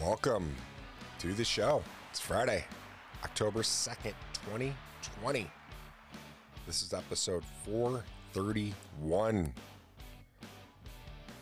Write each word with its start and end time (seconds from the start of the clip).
Welcome 0.00 0.54
to 1.18 1.32
the 1.32 1.44
show. 1.44 1.82
It's 2.10 2.20
Friday, 2.20 2.64
October 3.24 3.62
2nd, 3.62 4.14
2020. 4.44 5.50
This 6.66 6.82
is 6.82 6.94
episode 6.94 7.42
431. 7.64 9.52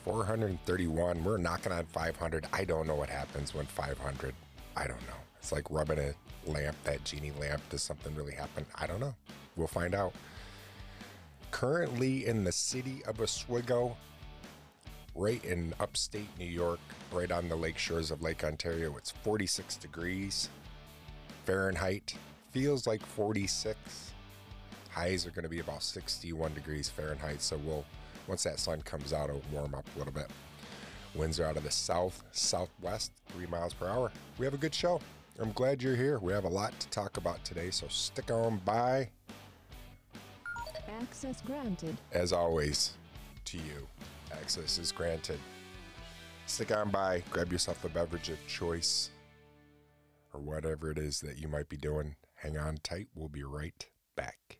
431. 0.04 1.24
We're 1.24 1.37
knocking 1.37 1.72
on 1.72 1.84
500. 1.87 2.46
I 2.52 2.64
don't 2.64 2.87
know 2.87 2.95
what 2.95 3.11
happens 3.11 3.55
when 3.55 3.66
500. 3.66 4.34
I 4.75 4.86
don't 4.86 5.02
know. 5.02 5.18
It's 5.38 5.52
like 5.52 5.70
rubbing 5.70 5.98
a 5.98 6.14
lamp, 6.46 6.77
that 6.84 7.04
genie 7.04 7.32
lamp. 7.38 7.61
Does 7.68 7.82
something 7.82 8.14
really 8.14 8.34
happen? 8.34 8.64
I 8.77 8.86
don't 8.86 9.00
know. 9.00 9.14
We'll 9.57 9.66
find 9.66 9.95
out. 9.95 10.14
Currently 11.50 12.27
in 12.27 12.45
the 12.45 12.52
city 12.52 13.02
of 13.07 13.20
Oswego, 13.20 13.96
right 15.17 15.43
in 15.45 15.75
upstate 15.80 16.29
New 16.39 16.46
York, 16.46 16.79
right 17.11 17.33
on 17.33 17.48
the 17.48 17.57
lake 17.57 17.79
shores 17.79 18.11
of 18.11 18.23
Lake 18.23 18.45
Ontario. 18.45 18.97
It's 18.97 19.11
46 19.11 19.77
degrees 19.77 20.51
Fahrenheit. 21.45 22.15
Feels 22.52 22.87
like 22.87 23.05
46. 23.05 24.12
Highs 24.91 25.27
are 25.27 25.30
going 25.30 25.43
to 25.43 25.48
be 25.48 25.60
about 25.60 25.83
61 25.83 26.55
degrees 26.55 26.88
Fahrenheit. 26.88 27.43
So 27.43 27.59
we'll, 27.65 27.84
once 28.27 28.43
that 28.45 28.59
sun 28.59 28.83
comes 28.83 29.12
out, 29.12 29.30
it'll 29.30 29.43
warm 29.52 29.74
up 29.74 29.87
a 29.95 29.98
little 29.98 30.12
bit. 30.12 30.29
Winds 31.15 31.41
are 31.41 31.46
out 31.46 31.57
of 31.57 31.65
the 31.65 31.71
south, 31.71 32.23
southwest, 32.33 33.12
three 33.29 33.46
miles 33.46 33.73
per 33.73 33.88
hour. 33.88 34.12
We 34.38 34.45
have 34.45 34.55
a 34.55 34.59
good 34.59 34.74
show. 34.74 35.01
I'm 35.38 35.52
glad 35.52 35.83
you're 35.83 35.96
here. 35.96 36.19
We 36.19 36.33
have 36.33 36.45
a 36.45 36.48
lot 36.48 36.79
to 36.80 36.88
talk 36.88 37.16
about 37.16 37.43
today, 37.45 37.71
so 37.71 37.87
stick 37.88 38.30
on 38.30 38.60
by. 38.65 39.10
Access 41.01 41.43
granted. 41.43 41.96
As 42.12 42.33
always, 42.33 42.95
to 43.46 43.59
you, 43.59 43.87
access 44.33 44.79
is 44.79 44.93
granted. 44.93 45.39
Stick 46.47 46.71
on 46.71 46.91
by, 46.91 47.23
grab 47.30 47.51
yourself 47.51 47.85
a 47.85 47.89
beverage 47.89 48.29
of 48.29 48.39
choice, 48.47 49.11
or 50.33 50.41
whatever 50.41 50.91
it 50.91 50.99
is 50.99 51.21
that 51.21 51.38
you 51.38 51.49
might 51.49 51.68
be 51.68 51.77
doing. 51.77 52.16
Hang 52.35 52.57
on 52.57 52.79
tight. 52.83 53.09
We'll 53.15 53.29
be 53.29 53.43
right 53.43 53.87
back. 54.15 54.59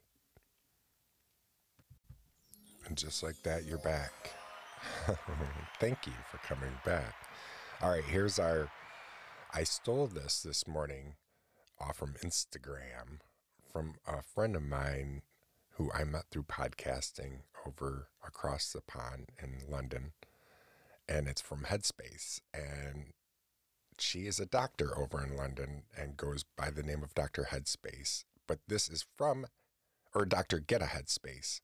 And 2.86 2.97
just 2.97 3.23
like 3.23 3.42
that, 3.42 3.64
you're 3.64 3.78
back. 3.78 4.12
Thank 5.80 6.06
you 6.06 6.12
for 6.30 6.39
coming 6.39 6.73
back. 6.84 7.14
All 7.83 7.91
right, 7.91 8.05
here's 8.05 8.39
our. 8.39 8.70
I 9.53 9.64
stole 9.64 10.06
this 10.06 10.42
this 10.42 10.67
morning 10.67 11.14
off 11.80 11.97
from 11.97 12.14
Instagram 12.25 13.20
from 13.73 13.95
a 14.06 14.23
friend 14.23 14.56
of 14.56 14.62
mine 14.62 15.23
who 15.77 15.91
I 15.92 16.05
met 16.05 16.24
through 16.30 16.44
podcasting 16.44 17.41
over 17.66 18.08
across 18.27 18.72
the 18.72 18.80
pond 18.80 19.30
in 19.42 19.70
London. 19.70 20.12
And 21.08 21.28
it's 21.28 21.41
from 21.41 21.64
Headspace. 21.64 22.41
And 22.55 23.12
she 23.98 24.27
is 24.27 24.41
a 24.41 24.46
doctor 24.46 24.98
over 24.98 25.22
in 25.22 25.36
London 25.36 25.84
and 25.96 26.16
goes 26.16 26.44
by 26.56 26.70
the 26.70 26.83
name 26.83 27.02
of 27.02 27.14
Dr. 27.14 27.48
Headspace. 27.50 28.24
But 28.46 28.60
this 28.66 28.88
is 28.88 29.05
from, 29.16 29.46
or 30.14 30.24
Dr. 30.24 30.60
Get 30.60 30.83
a 30.83 30.86
Headspace. 30.86 31.60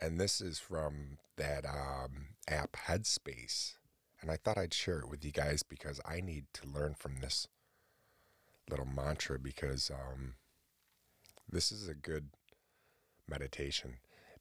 And 0.00 0.20
this 0.20 0.40
is 0.40 0.58
from 0.58 1.18
that 1.36 1.64
um, 1.66 2.28
app 2.48 2.76
Headspace. 2.86 3.74
And 4.20 4.30
I 4.30 4.36
thought 4.36 4.58
I'd 4.58 4.74
share 4.74 5.00
it 5.00 5.08
with 5.08 5.24
you 5.24 5.32
guys 5.32 5.62
because 5.62 6.00
I 6.06 6.20
need 6.20 6.44
to 6.54 6.68
learn 6.68 6.94
from 6.94 7.16
this 7.20 7.48
little 8.70 8.86
mantra 8.86 9.38
because 9.38 9.90
um, 9.90 10.34
this 11.50 11.72
is 11.72 11.88
a 11.88 11.94
good 11.94 12.28
meditation. 13.28 13.98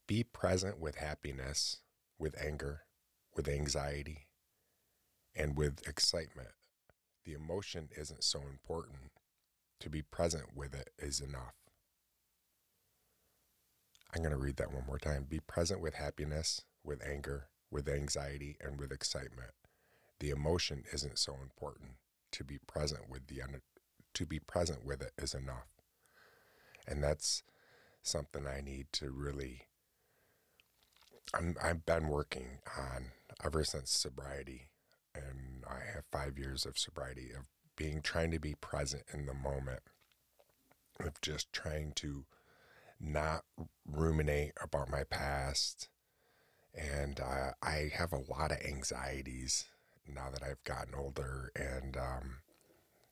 Be 0.07 0.23
present 0.23 0.79
with 0.79 0.95
happiness, 0.95 1.77
with 2.19 2.35
anger, 2.39 2.81
with 3.35 3.47
anxiety, 3.47 4.27
and 5.35 5.57
with 5.57 5.87
excitement. 5.87 6.49
The 7.25 7.33
emotion 7.33 7.89
isn't 7.97 8.23
so 8.23 8.41
important. 8.41 9.11
To 9.81 9.89
be 9.89 10.01
present 10.01 10.55
with 10.55 10.73
it 10.73 10.89
is 10.99 11.19
enough. 11.19 11.55
I'm 14.13 14.21
going 14.21 14.31
to 14.31 14.37
read 14.37 14.55
that 14.57 14.71
one 14.71 14.85
more 14.87 14.99
time. 14.99 15.25
Be 15.27 15.39
present 15.39 15.81
with 15.81 15.95
happiness, 15.95 16.61
with 16.83 17.05
anger, 17.05 17.49
with 17.69 17.89
anxiety, 17.89 18.55
and 18.61 18.79
with 18.79 18.91
excitement. 18.91 19.51
The 20.19 20.29
emotion 20.29 20.83
isn't 20.93 21.19
so 21.19 21.35
important. 21.41 21.91
To 22.31 22.43
be 22.43 22.59
present 22.65 23.09
with 23.09 23.27
the 23.27 23.41
to 24.13 24.25
be 24.25 24.39
present 24.39 24.85
with 24.85 25.01
it 25.01 25.11
is 25.17 25.33
enough. 25.33 25.67
And 26.87 27.03
that's 27.03 27.43
something 28.07 28.45
I 28.47 28.61
need 28.61 28.87
to 28.93 29.11
really. 29.11 29.63
I'm, 31.33 31.55
I've 31.61 31.85
been 31.85 32.07
working 32.07 32.59
on 32.77 33.07
ever 33.43 33.63
since 33.63 33.91
sobriety, 33.91 34.69
and 35.13 35.63
I 35.67 35.79
have 35.93 36.05
five 36.11 36.37
years 36.37 36.65
of 36.65 36.77
sobriety 36.77 37.31
of 37.37 37.45
being 37.75 38.01
trying 38.01 38.31
to 38.31 38.39
be 38.39 38.55
present 38.55 39.03
in 39.13 39.25
the 39.25 39.33
moment, 39.33 39.81
of 40.99 41.19
just 41.21 41.51
trying 41.51 41.93
to 41.95 42.25
not 42.99 43.43
ruminate 43.85 44.53
about 44.61 44.89
my 44.89 45.03
past. 45.03 45.89
And 46.73 47.19
uh, 47.19 47.51
I 47.61 47.91
have 47.93 48.13
a 48.13 48.31
lot 48.31 48.51
of 48.51 48.59
anxieties 48.65 49.65
now 50.07 50.29
that 50.31 50.43
I've 50.43 50.63
gotten 50.63 50.93
older, 50.95 51.51
and 51.55 51.97
um, 51.97 52.37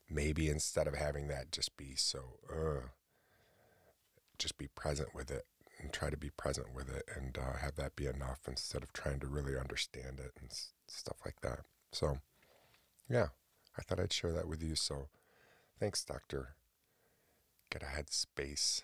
maybe 0.08 0.48
instead 0.48 0.86
of 0.86 0.94
having 0.94 1.28
that 1.28 1.50
just 1.50 1.76
be 1.76 1.94
so, 1.96 2.38
just 4.38 4.58
be 4.58 4.68
present 4.68 5.14
with 5.14 5.30
it 5.30 5.46
and 5.80 5.92
try 5.92 6.10
to 6.10 6.16
be 6.16 6.30
present 6.30 6.74
with 6.74 6.88
it 6.88 7.04
and 7.16 7.36
uh, 7.38 7.58
have 7.60 7.76
that 7.76 7.96
be 7.96 8.06
enough 8.06 8.40
instead 8.48 8.82
of 8.82 8.92
trying 8.92 9.20
to 9.20 9.26
really 9.26 9.58
understand 9.58 10.18
it 10.20 10.32
and 10.40 10.50
s- 10.50 10.72
stuff 10.86 11.16
like 11.24 11.40
that. 11.42 11.60
So, 11.92 12.18
yeah, 13.08 13.28
I 13.78 13.82
thought 13.82 14.00
I'd 14.00 14.12
share 14.12 14.32
that 14.32 14.48
with 14.48 14.62
you. 14.62 14.74
So, 14.76 15.08
thanks, 15.78 16.04
Doctor. 16.04 16.54
Get 17.70 17.82
a 17.82 17.86
headspace 17.86 18.82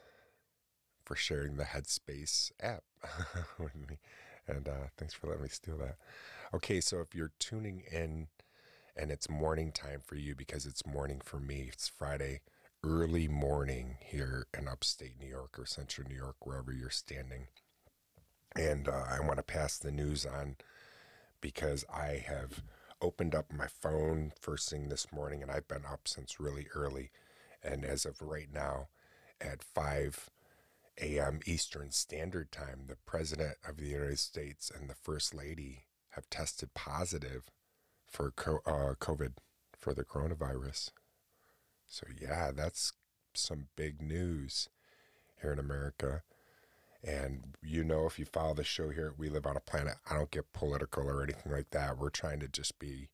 for 1.05 1.16
sharing 1.16 1.56
the 1.56 1.65
Headspace 1.65 2.53
app 2.61 2.84
with 3.59 3.75
me. 3.75 3.99
And 4.47 4.69
uh, 4.69 4.88
thanks 4.97 5.15
for 5.15 5.28
letting 5.28 5.43
me 5.43 5.49
steal 5.49 5.77
that. 5.78 5.97
Okay, 6.55 6.81
so 6.81 7.00
if 7.00 7.15
you're 7.15 7.32
tuning 7.38 7.82
in 7.91 8.28
and 8.97 9.11
it's 9.11 9.31
morning 9.31 9.72
time 9.72 10.00
for 10.05 10.17
you 10.17 10.34
because 10.34 10.67
it's 10.67 10.87
morning 10.87 11.21
for 11.25 11.38
me, 11.38 11.69
it's 11.72 11.88
Friday 11.88 12.41
early 12.83 13.29
morning 13.29 13.99
here 14.01 14.47
in 14.57 14.67
upstate 14.67 15.19
New 15.21 15.29
York 15.29 15.59
or 15.59 15.67
central 15.67 16.09
New 16.09 16.17
York, 16.17 16.47
wherever 16.47 16.73
you're 16.73 16.91
standing. 16.91 17.49
And 18.57 18.89
uh, 18.89 19.05
I 19.09 19.21
want 19.21 19.37
to 19.37 19.43
pass 19.43 19.79
the 19.79 19.93
news 19.93 20.27
on 20.27 20.57
because 21.41 21.85
I 21.93 22.25
have 22.27 22.63
opened 23.01 23.35
up 23.35 23.53
my 23.53 23.67
phone 23.67 24.33
first 24.39 24.71
thing 24.71 24.89
this 24.89 25.13
morning 25.13 25.43
and 25.43 25.51
I've 25.51 25.69
been 25.69 25.85
up 25.91 26.07
since 26.07 26.41
really 26.41 26.67
early. 26.75 27.11
And 27.63 27.85
as 27.85 28.05
of 28.05 28.23
right 28.23 28.49
now, 28.53 28.89
at 29.41 29.62
5 29.62 30.31
a.m. 31.01 31.41
Eastern 31.47 31.91
Standard 31.91 32.53
Time, 32.53 32.85
the 32.89 32.97
President 33.07 33.57
of 33.67 33.77
the 33.79 33.87
United 33.87 34.19
States 34.19 34.71
and 34.75 34.89
the 34.89 34.95
First 34.95 35.35
Lady 35.35 35.85
have 36.11 36.29
tested 36.29 36.75
positive 36.75 37.51
for 38.07 38.33
uh, 38.39 38.95
COVID, 39.01 39.35
for 39.79 39.95
the 39.95 40.05
coronavirus. 40.05 40.91
So, 41.91 42.06
yeah, 42.21 42.53
that's 42.55 42.93
some 43.34 43.67
big 43.77 44.01
news 44.01 44.69
here 45.43 45.53
in 45.53 45.59
America. 45.59 46.23
And 47.03 47.56
you 47.62 47.83
know, 47.83 48.06
if 48.06 48.19
you 48.19 48.25
follow 48.25 48.55
the 48.55 48.65
show 48.65 48.91
here, 48.91 49.12
we 49.19 49.28
live 49.28 49.47
on 49.47 49.56
a 49.56 49.61
planet. 49.61 49.97
I 50.09 50.15
don't 50.15 50.31
get 50.31 50.53
political 50.53 51.09
or 51.09 51.23
anything 51.23 51.50
like 51.50 51.71
that. 51.71 51.99
We're 51.99 52.11
trying 52.11 52.41
to 52.41 52.49
just 52.49 52.79
be 52.79 53.09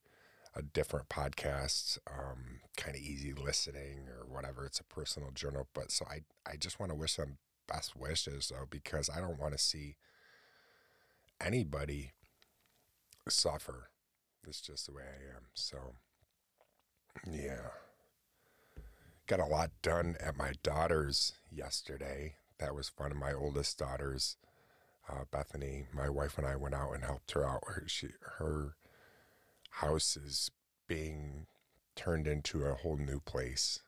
a 0.54 0.62
different 0.62 1.08
podcast, 1.08 1.98
um, 2.06 2.60
kind 2.76 2.96
of 2.96 3.02
easy 3.02 3.32
listening 3.32 4.08
or 4.08 4.26
whatever. 4.26 4.66
It's 4.66 4.80
a 4.80 4.84
personal 4.84 5.30
journal. 5.30 5.68
But 5.72 5.90
so 5.90 6.04
I, 6.10 6.20
I 6.50 6.56
just 6.56 6.78
want 6.78 6.90
to 6.92 6.96
wish 6.96 7.16
them 7.16 7.38
best 7.66 7.96
wishes 7.96 8.52
though, 8.52 8.66
because 8.68 9.08
I 9.08 9.20
don't 9.20 9.40
want 9.40 9.52
to 9.52 9.58
see 9.58 9.96
anybody 11.40 12.12
suffer. 13.28 13.88
It's 14.46 14.60
just 14.60 14.86
the 14.86 14.92
way 14.92 15.02
I 15.02 15.36
am. 15.36 15.44
So, 15.54 15.94
yeah 17.30 17.70
got 19.26 19.40
a 19.40 19.46
lot 19.46 19.70
done 19.82 20.16
at 20.20 20.36
my 20.36 20.52
daughter's 20.62 21.32
yesterday. 21.50 22.34
That 22.58 22.74
was 22.74 22.88
fun. 22.88 23.16
My 23.16 23.32
oldest 23.32 23.78
daughter's, 23.78 24.36
uh, 25.08 25.24
Bethany, 25.30 25.86
my 25.92 26.08
wife 26.08 26.38
and 26.38 26.46
I 26.46 26.56
went 26.56 26.74
out 26.74 26.92
and 26.92 27.04
helped 27.04 27.32
her 27.32 27.44
out. 27.46 27.62
Her, 27.66 27.84
she, 27.86 28.08
her 28.38 28.76
house 29.70 30.16
is 30.16 30.50
being 30.86 31.46
turned 31.94 32.26
into 32.26 32.64
a 32.64 32.74
whole 32.74 32.96
new 32.96 33.20
place. 33.20 33.80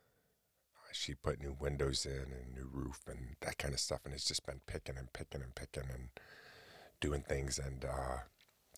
She 0.92 1.14
put 1.14 1.40
new 1.40 1.56
windows 1.58 2.06
in 2.06 2.32
and 2.32 2.54
new 2.54 2.68
roof 2.72 3.02
and 3.06 3.36
that 3.42 3.58
kind 3.58 3.74
of 3.74 3.80
stuff. 3.80 4.00
And 4.04 4.14
it's 4.14 4.26
just 4.26 4.46
been 4.46 4.60
picking 4.66 4.96
and 4.96 5.12
picking 5.12 5.42
and 5.42 5.54
picking 5.54 5.88
and 5.92 6.08
doing 7.00 7.22
things. 7.22 7.58
And 7.58 7.84
uh, 7.84 8.18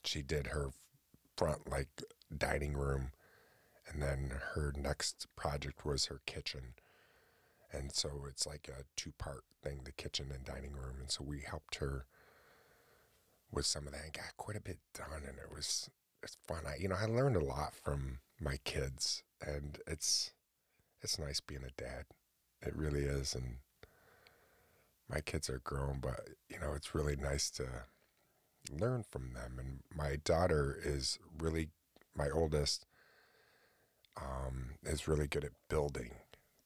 she 0.05 0.21
did 0.23 0.49
her 0.49 0.71
front 1.37 1.71
like 1.71 2.03
dining 2.37 2.75
room 2.75 3.13
and 3.91 4.03
then 4.03 4.33
her 4.55 4.73
next 4.77 5.27
project 5.37 5.85
was 5.85 6.07
her 6.07 6.21
kitchen. 6.27 6.75
And 7.73 7.93
so 7.93 8.27
it's 8.29 8.47
like 8.47 8.69
a 8.69 8.85
two 8.97 9.13
part 9.19 9.45
thing 9.63 9.83
the 9.85 9.93
kitchen 9.93 10.31
and 10.35 10.45
dining 10.45 10.73
room. 10.73 10.97
And 11.01 11.11
so 11.11 11.25
we 11.25 11.41
helped 11.41 11.77
her 11.77 12.07
with 13.53 13.67
some 13.67 13.87
of 13.87 13.93
that 13.93 14.05
and 14.05 14.13
got 14.13 14.37
quite 14.37 14.57
a 14.57 14.63
bit 14.63 14.79
done. 14.95 15.23
And 15.27 15.39
it 15.39 15.55
was 15.55 15.89
it's 16.23 16.37
fun. 16.47 16.65
I, 16.67 16.77
you 16.79 16.89
know, 16.89 16.97
I 17.01 17.07
learned 17.07 17.37
a 17.37 17.45
lot 17.45 17.75
from 17.75 18.19
my 18.41 18.59
kids, 18.65 19.23
and 19.45 19.79
it's 19.87 20.33
it's 21.03 21.19
nice 21.19 21.41
being 21.41 21.65
a 21.65 21.83
dad. 21.83 22.05
It 22.63 22.77
really 22.77 23.03
is, 23.03 23.35
and 23.35 23.57
my 25.09 25.21
kids 25.21 25.49
are 25.49 25.61
grown, 25.65 25.99
but 26.01 26.21
you 26.49 26.59
know 26.59 26.73
it's 26.75 26.95
really 26.95 27.17
nice 27.17 27.51
to 27.53 27.67
learn 28.71 29.05
from 29.09 29.33
them. 29.33 29.57
And 29.59 29.81
my 29.95 30.17
daughter 30.17 30.79
is 30.83 31.19
really 31.39 31.69
my 32.15 32.29
oldest 32.29 32.87
um, 34.23 34.71
is 34.85 35.09
really 35.09 35.27
good 35.27 35.45
at 35.45 35.53
building. 35.69 36.13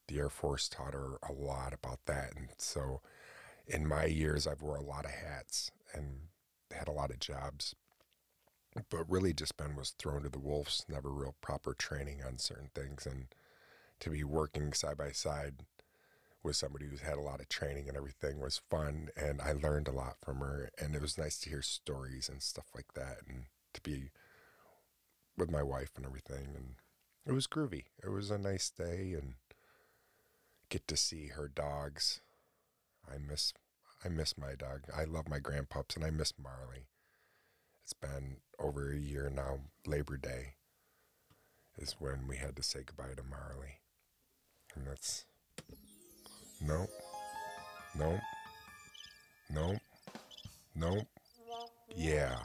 The 0.09 0.19
Air 0.19 0.29
Force 0.29 0.69
taught 0.69 0.95
her 0.95 1.19
a 1.29 1.33
lot 1.33 1.73
about 1.73 2.01
that, 2.07 2.33
and 2.37 2.49
so 2.59 3.01
in 3.67 3.87
my 3.87 4.05
years, 4.05 4.47
I've 4.47 4.63
wore 4.63 4.77
a 4.77 4.83
lot 4.83 5.05
of 5.07 5.13
hats 5.13 5.71
and 5.95 6.29
had 6.71 6.89
a 6.89 6.93
lot 6.93 7.11
of 7.11 7.19
jobs, 7.19 7.75
but 8.91 9.09
really 9.09 9.33
just 9.33 9.57
been 9.57 9.77
was 9.77 9.91
thrown 9.91 10.23
to 10.25 10.29
the 10.29 10.39
wolves. 10.39 10.85
Never 10.89 11.11
real 11.11 11.35
proper 11.41 11.75
training 11.75 12.23
on 12.23 12.39
certain 12.39 12.71
things, 12.75 13.07
and 13.07 13.27
to 14.01 14.11
be 14.11 14.25
working 14.25 14.73
side 14.73 14.99
by 14.99 15.13
side 15.13 15.55
with 16.43 16.57
somebody 16.57 16.87
who's 16.87 17.01
had 17.01 17.17
a 17.17 17.23
lot 17.23 17.41
of 17.41 17.49
training 17.49 17.89
and 17.89 17.97
everything 17.97 18.39
was 18.39 18.61
fun, 18.71 19.09
and 19.17 19.41
I 19.41 19.53
learned 19.53 19.89
a 19.89 19.93
lot 19.93 20.17
from 20.21 20.41
her, 20.41 20.71
and 20.79 20.95
it 20.95 21.01
was 21.01 21.17
nice 21.17 21.39
to 21.39 21.49
hear 21.49 21.63
stories 21.63 22.29
and 22.29 22.43
stuff 22.43 22.67
like 22.75 22.93
that, 22.95 23.21
and 23.27 23.45
to 23.73 23.81
be 23.81 24.11
with 25.39 25.51
my 25.51 25.63
wife 25.63 25.93
and 25.97 26.05
everything, 26.05 26.53
and 26.55 26.75
it 27.27 27.33
was 27.33 27.47
groovy. 27.47 27.85
It 28.03 28.11
was 28.11 28.31
a 28.31 28.39
nice 28.39 28.71
day, 28.71 29.15
and 29.15 29.35
get 30.69 30.87
to 30.89 30.97
see 30.97 31.29
her 31.29 31.49
dogs. 31.49 32.21
I 33.11 33.19
miss 33.19 33.53
I 34.05 34.09
miss 34.09 34.37
my 34.37 34.55
dog. 34.55 34.83
I 34.95 35.05
love 35.05 35.29
my 35.29 35.39
grandpups, 35.39 35.97
and 35.97 36.05
I 36.05 36.11
miss 36.11 36.33
Marley. 36.43 36.87
It's 37.83 37.93
been 37.95 38.37
over 38.59 38.93
a 38.93 38.97
year 38.97 39.31
now. 39.35 39.61
Labor 39.87 40.17
Day 40.17 40.55
is 41.79 41.97
when 41.99 42.27
we 42.29 42.37
had 42.37 42.57
to 42.57 42.63
say 42.63 42.81
goodbye 42.85 43.15
to 43.17 43.23
Marley, 43.23 43.81
and 44.75 44.87
that's 44.87 45.25
no, 46.61 46.87
no, 47.99 48.19
no, 49.51 49.79
no. 50.75 51.03
Yeah. 51.97 52.37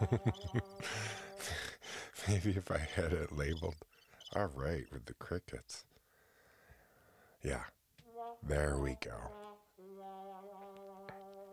Maybe 2.28 2.50
if 2.50 2.70
I 2.70 2.78
had 2.78 3.12
it 3.12 3.36
labeled, 3.36 3.76
all 4.34 4.50
right, 4.54 4.84
with 4.92 5.04
the 5.04 5.14
crickets. 5.14 5.84
Yeah, 7.42 7.62
there 8.42 8.78
we 8.78 8.96
go. 9.00 9.14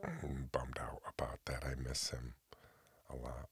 I'm 0.04 0.50
bummed 0.52 0.80
out 0.82 1.02
about 1.08 1.40
that. 1.46 1.64
I 1.64 1.76
miss 1.76 2.10
him 2.10 2.34
a 3.12 3.16
lot. 3.16 3.50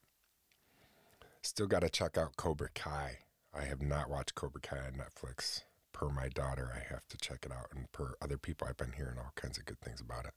Still 1.43 1.67
got 1.67 1.81
to 1.81 1.89
check 1.89 2.17
out 2.17 2.37
Cobra 2.37 2.69
Kai. 2.73 3.19
I 3.53 3.63
have 3.65 3.81
not 3.81 4.09
watched 4.09 4.35
Cobra 4.35 4.61
Kai 4.61 4.77
on 4.77 4.93
Netflix. 4.93 5.61
Per 5.93 6.09
my 6.09 6.27
daughter, 6.29 6.71
I 6.73 6.91
have 6.91 7.07
to 7.09 7.17
check 7.17 7.45
it 7.45 7.51
out. 7.51 7.67
And 7.75 7.91
per 7.91 8.13
other 8.21 8.37
people, 8.37 8.67
I've 8.67 8.77
been 8.77 8.93
hearing 8.93 9.17
all 9.17 9.33
kinds 9.35 9.57
of 9.59 9.65
good 9.65 9.79
things 9.81 10.01
about 10.01 10.25
it. 10.25 10.33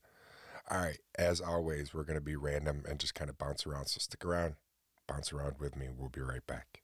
All 0.71 0.81
right, 0.81 0.99
as 1.17 1.41
always, 1.41 1.95
we're 1.95 2.05
going 2.05 2.19
to 2.19 2.25
be 2.25 2.37
random 2.37 2.85
and 2.89 2.99
just 2.99 3.15
kind 3.15 3.31
of 3.31 3.39
bounce 3.39 3.67
around. 3.67 3.87
So 3.87 3.99
stick 3.99 4.25
around, 4.25 4.57
bounce 5.07 5.33
around 5.33 5.55
with 5.59 5.77
me. 5.77 5.89
We'll 5.97 6.09
be 6.09 6.21
right 6.21 6.47
back. 6.47 6.81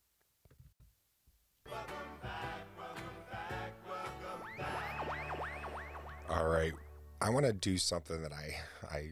All 6.29 6.47
right, 6.47 6.73
I 7.21 7.31
want 7.31 7.47
to 7.47 7.53
do 7.53 7.77
something 7.77 8.23
that 8.23 8.33
I 8.33 8.57
I 8.89 9.11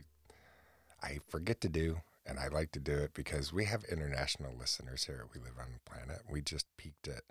I 1.03 1.19
forget 1.29 1.61
to 1.63 1.69
do, 1.69 2.01
and 2.27 2.39
I 2.39 2.49
like 2.49 2.73
to 2.73 2.81
do 2.81 2.93
it 2.93 3.13
because 3.15 3.53
we 3.53 3.65
have 3.65 3.85
international 3.85 4.55
listeners 4.59 5.05
here. 5.05 5.27
We 5.35 5.41
live 5.41 5.59
on 5.61 5.73
the 5.73 5.91
planet. 5.91 6.23
We 6.31 6.41
just 6.41 6.67
peaked 6.77 7.09
at 7.09 7.23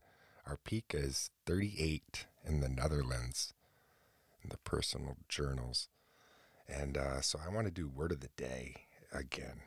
our 0.47 0.57
peak 0.63 0.93
is 0.93 1.29
38 1.45 2.25
in 2.45 2.61
the 2.61 2.69
Netherlands 2.69 3.53
in 4.41 4.49
the 4.49 4.57
personal 4.57 5.17
journals. 5.27 5.89
And 6.69 6.97
uh, 6.97 7.19
so 7.19 7.39
I 7.45 7.53
want 7.53 7.67
to 7.67 7.71
do 7.71 7.89
word 7.89 8.13
of 8.13 8.21
the 8.21 8.29
day 8.37 8.75
again. 9.11 9.61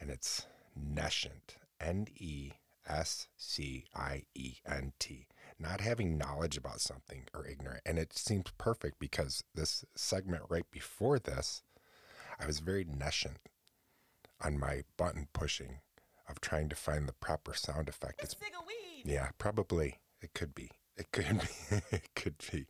And 0.00 0.10
it's 0.10 0.46
nescient, 0.78 1.56
N 1.80 2.06
E 2.16 2.52
S 2.86 3.28
C 3.36 3.84
I 3.94 4.24
E 4.34 4.56
N 4.66 4.92
T. 4.98 5.26
Not 5.58 5.80
having 5.80 6.18
knowledge 6.18 6.56
about 6.56 6.80
something 6.80 7.24
or 7.32 7.46
ignorant. 7.46 7.82
And 7.86 7.98
it 7.98 8.16
seems 8.16 8.46
perfect 8.58 8.98
because 8.98 9.44
this 9.54 9.84
segment 9.94 10.42
right 10.48 10.68
before 10.70 11.18
this, 11.18 11.62
I 12.40 12.46
was 12.46 12.58
very 12.58 12.84
nescient 12.84 13.36
on 14.42 14.58
my 14.58 14.82
button 14.96 15.28
pushing 15.32 15.78
of 16.28 16.40
trying 16.40 16.68
to 16.68 16.76
find 16.76 17.08
the 17.08 17.12
proper 17.12 17.54
sound 17.54 17.88
effect. 17.88 18.22
It's 18.22 18.34
big 18.34 18.52
a 18.58 18.64
weed. 18.66 19.10
Yeah, 19.10 19.28
probably. 19.38 20.00
It 20.20 20.34
could 20.34 20.54
be. 20.54 20.70
It 20.96 21.12
could 21.12 21.40
be. 21.40 21.76
it 21.90 22.14
could 22.14 22.38
be. 22.50 22.66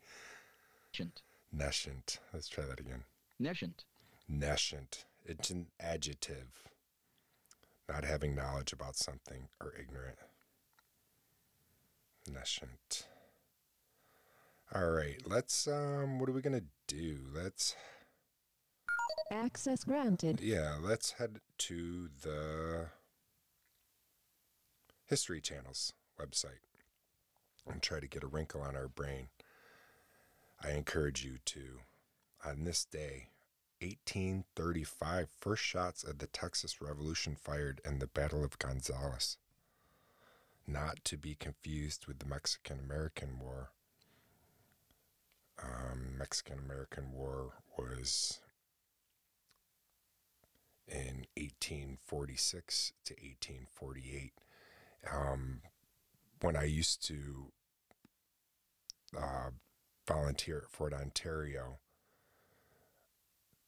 Nescient. 0.93 1.23
Nescient. 1.57 2.19
Let's 2.33 2.49
try 2.49 2.65
that 2.65 2.81
again. 2.81 3.05
Nescient. 3.41 3.85
Nescient. 4.31 5.05
It's 5.25 5.51
an 5.51 5.67
adjective. 5.81 6.65
Not 7.89 8.05
having 8.05 8.35
knowledge 8.35 8.73
about 8.73 8.97
something 8.97 9.49
or 9.61 9.75
ignorant. 9.79 10.19
Nescient. 12.31 13.05
All 14.75 14.91
right, 14.91 15.21
let's 15.27 15.69
um 15.69 16.19
what 16.19 16.29
are 16.29 16.33
we 16.33 16.41
going 16.41 16.59
to 16.59 16.67
do? 16.87 17.19
Let's 17.35 17.77
Access 19.31 19.85
granted. 19.85 20.41
yeah, 20.41 20.77
let's 20.81 21.13
head 21.13 21.41
to 21.59 22.09
the 22.23 22.87
History 25.07 25.41
Channel's 25.41 25.93
website 26.21 26.61
and 27.67 27.83
try 27.83 28.01
to 28.01 28.07
get 28.07 28.23
a 28.23 28.27
wrinkle 28.27 28.61
on 28.61 28.77
our 28.77 28.89
brain. 28.89 29.29
I 30.63 30.71
encourage 30.71 31.25
you 31.25 31.39
to, 31.47 31.81
on 32.45 32.65
this 32.65 32.85
day, 32.85 33.29
1835, 33.85 35.29
first 35.39 35.63
shots 35.63 36.03
of 36.05 36.19
the 36.19 36.27
Texas 36.27 36.81
Revolution 36.81 37.37
fired 37.37 37.83
in 37.85 37.99
the 37.99 38.07
Battle 38.07 38.43
of 38.43 38.59
Gonzales. 38.59 39.37
Not 40.67 41.05
to 41.05 41.19
be 41.19 41.35
confused 41.35 42.07
with 42.07 42.21
the 42.21 42.27
Mexican 42.27 42.79
American 42.79 43.39
War. 43.39 43.73
Um, 45.63 46.17
Mexican 46.17 46.59
American 46.59 47.13
War 47.13 47.53
was 47.77 48.41
in 50.89 51.27
1846 51.37 52.93
to 53.05 53.13
1848. 53.13 54.33
Um, 55.13 55.61
when 56.41 56.57
I 56.57 56.65
used 56.65 57.07
to 57.09 57.53
uh, 59.17 59.51
volunteer 60.07 60.63
at 60.65 60.71
Fort 60.71 60.95
Ontario, 60.95 61.79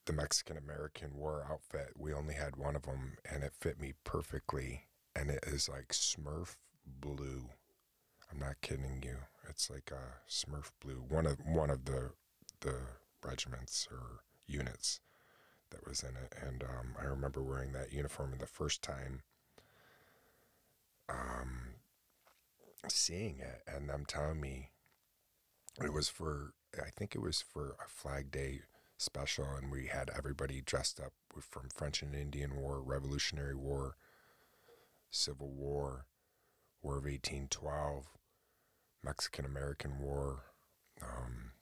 the 0.07 0.13
Mexican 0.13 0.57
American 0.57 1.17
War 1.17 1.47
outfit, 1.51 1.93
we 1.97 2.13
only 2.13 2.35
had 2.35 2.57
one 2.57 2.77
of 2.77 2.83
them 2.83 3.19
and 3.31 3.43
it 3.43 3.53
fit 3.59 3.81
me 3.81 3.95
perfectly. 4.05 4.87
And 5.15 5.31
it 5.31 5.45
is 5.47 5.69
like 5.69 5.89
Smurf 5.89 6.57
blue. 6.87 7.51
I'm 8.31 8.39
not 8.39 8.61
kidding 8.61 9.03
you. 9.05 9.17
It's 9.49 9.71
like 9.71 9.91
a 9.93 10.31
Smurf 10.31 10.71
blue. 10.81 11.05
One 11.09 11.27
of 11.27 11.39
one 11.45 11.71
of 11.71 11.85
the 11.85 12.11
the 12.61 12.77
regiments 13.25 13.89
or 13.91 14.21
units 14.47 15.01
that 15.71 15.87
was 15.87 16.03
in 16.03 16.11
it. 16.11 16.35
And 16.41 16.63
um, 16.63 16.95
I 17.01 17.05
remember 17.05 17.43
wearing 17.43 17.73
that 17.73 17.93
uniform 17.93 18.35
the 18.39 18.47
first 18.47 18.83
time 18.83 19.23
um, 21.09 21.75
seeing 22.89 23.39
it 23.41 23.63
and 23.67 23.89
them 23.89 24.05
telling 24.07 24.41
me 24.41 24.71
it 25.83 25.93
was 25.93 26.09
for, 26.09 26.55
I 26.77 26.91
think 26.91 27.15
it 27.15 27.21
was 27.21 27.43
for 27.43 27.77
a 27.85 27.89
Flag 27.89 28.31
Day 28.31 28.61
special, 28.99 29.47
and 29.57 29.71
we 29.71 29.87
had 29.87 30.11
everybody 30.17 30.61
dressed 30.61 31.01
up 31.01 31.13
from 31.41 31.69
French 31.69 32.03
and 32.03 32.15
Indian 32.15 32.57
War, 32.57 32.83
Revolutionary 32.83 33.55
War, 33.55 33.97
Civil 35.11 35.51
War, 35.51 36.07
War 36.83 36.99
of 36.99 37.05
1812, 37.05 38.07
Mexican 39.03 39.45
American 39.45 39.99
War, 39.99 40.45
um, 41.03 41.53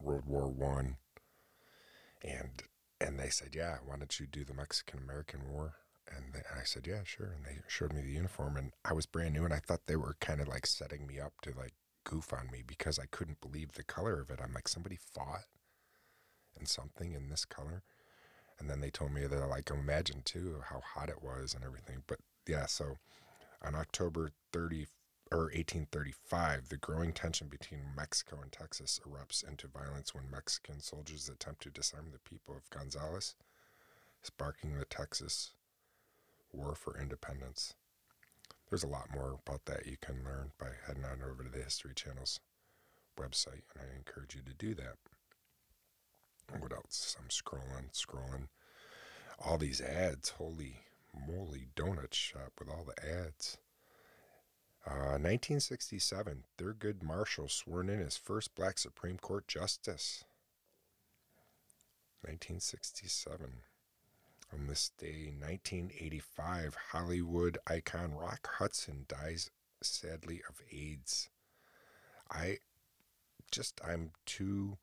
World 0.00 0.24
War 0.26 0.48
One, 0.48 0.96
and 2.22 2.62
and 3.00 3.18
they 3.18 3.30
said, 3.30 3.54
"Yeah, 3.54 3.78
why 3.84 3.96
don't 3.96 4.18
you 4.18 4.26
do 4.26 4.44
the 4.44 4.54
Mexican 4.54 5.00
American 5.00 5.48
War?" 5.48 5.76
And 6.10 6.32
they, 6.32 6.42
I 6.54 6.64
said, 6.64 6.86
"Yeah, 6.86 7.02
sure." 7.04 7.32
And 7.32 7.44
they 7.44 7.58
showed 7.68 7.92
me 7.92 8.02
the 8.02 8.10
uniform, 8.10 8.56
and 8.56 8.72
I 8.84 8.92
was 8.92 9.06
brand 9.06 9.34
new, 9.34 9.44
and 9.44 9.54
I 9.54 9.58
thought 9.58 9.86
they 9.86 9.96
were 9.96 10.16
kind 10.20 10.40
of 10.40 10.48
like 10.48 10.66
setting 10.66 11.06
me 11.06 11.20
up 11.20 11.34
to 11.42 11.52
like 11.52 11.74
goof 12.04 12.32
on 12.32 12.50
me 12.50 12.62
because 12.66 12.98
I 12.98 13.06
couldn't 13.06 13.40
believe 13.40 13.72
the 13.72 13.84
color 13.84 14.20
of 14.20 14.30
it. 14.30 14.40
I'm 14.42 14.54
like, 14.54 14.68
somebody 14.68 14.96
fought 14.96 15.44
in 16.58 16.66
something 16.66 17.12
in 17.12 17.28
this 17.28 17.44
color, 17.44 17.82
and 18.58 18.68
then 18.68 18.80
they 18.80 18.90
told 18.90 19.12
me 19.12 19.26
that 19.26 19.48
like 19.48 19.70
imagine 19.70 20.22
too 20.24 20.62
how 20.68 20.80
hot 20.80 21.08
it 21.08 21.22
was 21.22 21.54
and 21.54 21.64
everything. 21.64 22.02
But 22.06 22.18
yeah, 22.46 22.66
so 22.66 22.96
on 23.62 23.74
October 23.74 24.30
30 24.52 24.86
or 25.30 25.50
1835, 25.52 26.68
the 26.70 26.76
growing 26.78 27.12
tension 27.12 27.48
between 27.48 27.94
Mexico 27.94 28.38
and 28.42 28.50
Texas 28.50 28.98
erupts 29.06 29.46
into 29.46 29.66
violence 29.68 30.14
when 30.14 30.30
Mexican 30.30 30.80
soldiers 30.80 31.28
attempt 31.28 31.62
to 31.62 31.70
disarm 31.70 32.06
the 32.12 32.18
people 32.30 32.54
of 32.56 32.70
Gonzales, 32.70 33.34
sparking 34.22 34.78
the 34.78 34.84
Texas 34.86 35.52
War 36.52 36.74
for 36.74 36.98
Independence. 36.98 37.74
there's 38.70 38.84
a 38.84 38.88
lot 38.88 39.08
more 39.14 39.38
about 39.46 39.64
that 39.66 39.86
you 39.86 39.96
can 40.00 40.24
learn 40.24 40.52
by 40.58 40.68
heading 40.86 41.04
on 41.04 41.22
over 41.22 41.42
to 41.42 41.48
the 41.50 41.62
History 41.62 41.92
Channel's 41.94 42.40
website, 43.18 43.62
and 43.74 43.82
I 43.82 43.96
encourage 43.96 44.34
you 44.34 44.42
to 44.42 44.54
do 44.54 44.74
that. 44.74 44.96
What 46.56 46.72
else? 46.72 47.16
I'm 47.20 47.28
scrolling, 47.28 47.92
scrolling. 47.92 48.48
All 49.38 49.58
these 49.58 49.80
ads. 49.80 50.30
Holy 50.30 50.76
moly, 51.26 51.68
donut 51.76 52.14
shop 52.14 52.52
with 52.58 52.68
all 52.68 52.84
the 52.84 53.02
ads. 53.02 53.58
Uh, 54.86 55.18
1967, 55.20 56.44
Thurgood 56.56 57.02
Marshall 57.02 57.48
sworn 57.48 57.90
in 57.90 58.00
as 58.00 58.16
first 58.16 58.54
black 58.54 58.78
Supreme 58.78 59.18
Court 59.18 59.46
justice. 59.46 60.24
1967. 62.22 63.62
On 64.52 64.66
this 64.66 64.90
day, 64.98 65.30
1985, 65.38 66.76
Hollywood 66.92 67.58
icon 67.66 68.14
Rock 68.14 68.48
Hudson 68.58 69.04
dies 69.06 69.50
sadly 69.82 70.40
of 70.48 70.62
AIDS. 70.72 71.28
I 72.30 72.58
just, 73.50 73.80
I'm 73.86 74.12
too 74.24 74.78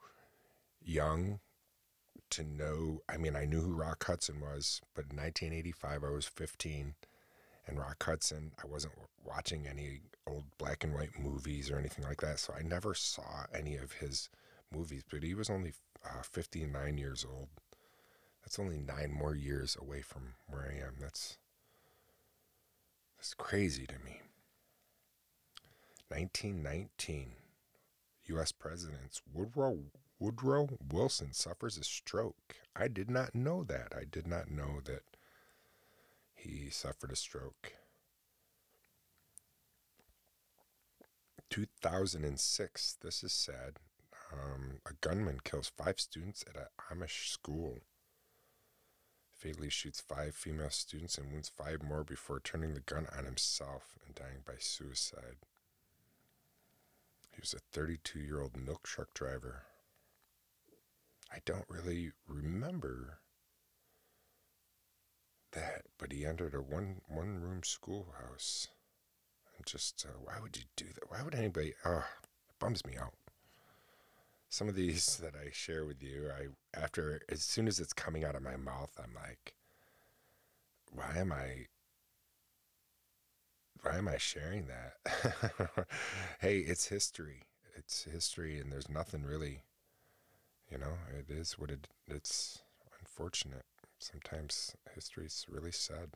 young 0.84 1.40
to 2.32 2.44
know. 2.44 3.02
I 3.10 3.18
mean, 3.18 3.36
I 3.36 3.46
knew 3.46 3.62
who 3.62 3.74
Rock 3.74 4.06
Hudson 4.06 4.40
was, 4.40 4.82
but 4.94 5.06
in 5.12 5.18
1985, 5.18 6.04
I 6.04 6.10
was 6.10 6.26
15. 6.26 6.96
And 7.68 7.80
Rock 7.80 8.04
Hudson, 8.04 8.52
I 8.64 8.68
wasn't 8.68 8.94
watching 9.24 9.68
any 9.68 10.02
old 10.28 10.44
black 10.58 10.84
and 10.84 10.94
white 10.94 11.20
movies 11.20 11.72
or 11.72 11.78
anything 11.80 12.06
like 12.06 12.22
that. 12.22 12.40
So 12.40 12.54
I 12.58 12.62
never 12.62 12.94
saw 12.94 13.46
any 13.54 13.76
of 13.76 13.94
his 13.94 14.30
movies, 14.74 15.04
but 15.10 15.24
he 15.24 15.34
was 15.34 15.50
only 15.50 15.74
uh, 16.06 16.22
59 16.22 16.98
years 16.98 17.26
old. 17.28 17.48
That's 18.44 18.60
only 18.60 18.78
nine 18.78 19.12
more 19.12 19.36
years 19.36 19.76
away 19.80 20.02
from 20.02 20.36
where 20.48 20.72
I 20.72 20.86
am. 20.86 20.96
That's 21.00 21.38
that's 23.18 23.34
crazy 23.34 23.88
to 23.88 23.96
me. 24.06 24.22
1919, 26.10 27.32
U.S. 28.26 28.52
Presidents 28.52 29.22
Woodrow 29.34 29.80
Woodrow 30.20 30.70
Wilson 30.92 31.34
suffers 31.34 31.78
a 31.78 31.84
stroke. 31.84 32.56
I 32.76 32.88
did 32.88 33.10
not 33.10 33.36
know 33.36 33.64
that. 33.64 33.94
I 33.96 34.06
did 34.10 34.28
not 34.28 34.50
know 34.50 34.80
that 34.86 35.04
he 36.34 36.70
suffered 36.70 37.12
a 37.12 37.16
stroke. 37.16 37.74
2006. 41.50 42.98
This 43.02 43.24
is 43.24 43.32
sad. 43.32 43.76
Um, 44.34 44.80
a 44.86 44.94
gunman 45.02 45.40
kills 45.44 45.72
five 45.76 46.00
students 46.00 46.44
at 46.50 46.56
an 46.56 46.68
Amish 46.92 47.30
school. 47.30 47.80
Fatally 49.32 49.70
shoots 49.70 50.02
five 50.02 50.34
female 50.34 50.70
students 50.70 51.18
and 51.18 51.32
wounds 51.32 51.50
five 51.50 51.84
more 51.84 52.04
before 52.04 52.40
turning 52.40 52.74
the 52.74 52.80
gun 52.80 53.08
on 53.18 53.26
himself 53.26 53.98
and 54.06 54.16
dying 54.16 54.44
by 54.46 54.56
suicide. 54.60 55.38
He 57.32 57.42
was 57.42 57.54
a 57.54 57.60
32 57.60 58.20
year 58.20 58.42
old 58.42 58.58
milk 58.58 58.84
truck 58.84 59.14
driver. 59.14 59.64
I 61.36 61.40
don't 61.44 61.66
really 61.68 62.12
remember 62.30 63.20
that, 65.52 65.84
but 65.98 66.14
he 66.14 66.26
entered 66.26 66.54
a 66.54 66.62
one 66.62 67.02
one 67.10 67.42
room 67.42 67.62
schoolhouse. 67.62 68.70
And 69.58 69.66
just, 69.66 70.06
uh, 70.08 70.18
why 70.24 70.36
would 70.42 70.56
you 70.56 70.64
do 70.78 70.86
that? 70.86 71.12
Why 71.12 71.24
would 71.24 71.36
anybody? 71.36 71.74
Oh, 71.84 72.06
it 72.48 72.60
bums 72.60 72.86
me 72.86 72.96
out. 72.98 73.16
Some 74.48 74.70
of 74.70 74.76
these 74.76 75.18
that 75.18 75.36
I 75.36 75.50
share 75.52 75.84
with 75.84 76.02
you, 76.02 76.30
I 76.32 76.80
after 76.80 77.20
as 77.28 77.44
soon 77.44 77.68
as 77.68 77.82
it's 77.82 77.92
coming 77.92 78.24
out 78.24 78.36
of 78.36 78.42
my 78.42 78.56
mouth, 78.56 78.92
I'm 78.98 79.14
like, 79.14 79.56
why 80.94 81.18
am 81.18 81.34
I? 81.34 81.68
Why 83.82 83.98
am 83.98 84.08
I 84.08 84.18
sharing 84.18 84.68
that? 84.68 85.88
hey, 86.40 86.60
it's 86.60 86.88
history. 86.88 87.44
It's 87.76 88.06
history, 88.06 88.58
and 88.58 88.72
there's 88.72 88.90
nothing 88.90 89.24
really. 89.24 89.64
You 90.70 90.78
know, 90.80 90.94
it 91.18 91.32
is 91.32 91.60
what 91.60 91.70
it. 91.70 91.88
It's 92.08 92.62
unfortunate 93.00 93.66
sometimes 94.00 94.76
history's 94.94 95.46
really 95.50 95.72
sad. 95.72 96.12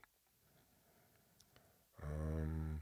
Um, 2.01 2.81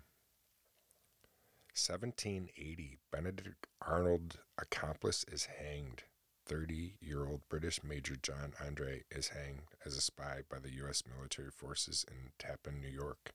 1780, 1.74 2.97
Benedict 3.12 3.67
Arnold 3.81 4.39
accomplice 4.57 5.25
is 5.31 5.47
hanged. 5.59 6.03
30 6.45 6.93
year 7.01 7.27
old 7.27 7.41
British 7.50 7.83
Major 7.83 8.15
John 8.15 8.53
Andre 8.63 9.03
is 9.12 9.29
hanged 9.29 9.75
as 9.86 9.97
a 9.97 10.01
spy 10.01 10.41
by 10.50 10.59
the 10.59 10.74
U.S. 10.75 11.03
military 11.05 11.51
forces 11.51 12.05
in 12.09 12.31
Tappan, 12.39 12.79
New 12.79 12.88
York. 12.88 13.31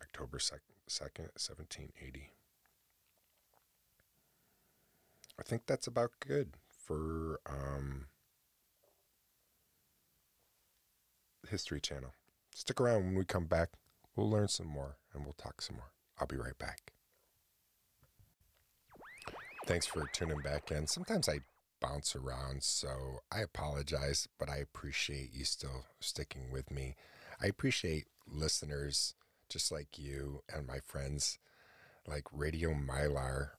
October 0.00 0.38
2nd, 0.38 0.60
1780. 0.86 2.35
I 5.38 5.42
think 5.42 5.66
that's 5.66 5.86
about 5.86 6.12
good 6.20 6.54
for 6.68 7.40
um, 7.46 8.06
History 11.48 11.80
Channel. 11.80 12.12
Stick 12.54 12.80
around 12.80 13.04
when 13.04 13.14
we 13.14 13.24
come 13.24 13.46
back. 13.46 13.70
We'll 14.14 14.30
learn 14.30 14.48
some 14.48 14.66
more 14.66 14.96
and 15.12 15.24
we'll 15.24 15.34
talk 15.34 15.60
some 15.60 15.76
more. 15.76 15.92
I'll 16.18 16.26
be 16.26 16.36
right 16.36 16.58
back. 16.58 16.92
Thanks 19.66 19.86
for 19.86 20.08
tuning 20.12 20.40
back 20.40 20.70
in. 20.70 20.86
Sometimes 20.86 21.28
I 21.28 21.40
bounce 21.80 22.16
around, 22.16 22.62
so 22.62 23.20
I 23.32 23.40
apologize, 23.40 24.28
but 24.38 24.48
I 24.48 24.56
appreciate 24.56 25.34
you 25.34 25.44
still 25.44 25.86
sticking 26.00 26.50
with 26.50 26.70
me. 26.70 26.94
I 27.42 27.46
appreciate 27.46 28.06
listeners 28.26 29.14
just 29.48 29.70
like 29.70 29.98
you 29.98 30.42
and 30.52 30.66
my 30.66 30.78
friends 30.80 31.38
like 32.06 32.24
Radio 32.32 32.70
Mylar. 32.70 33.50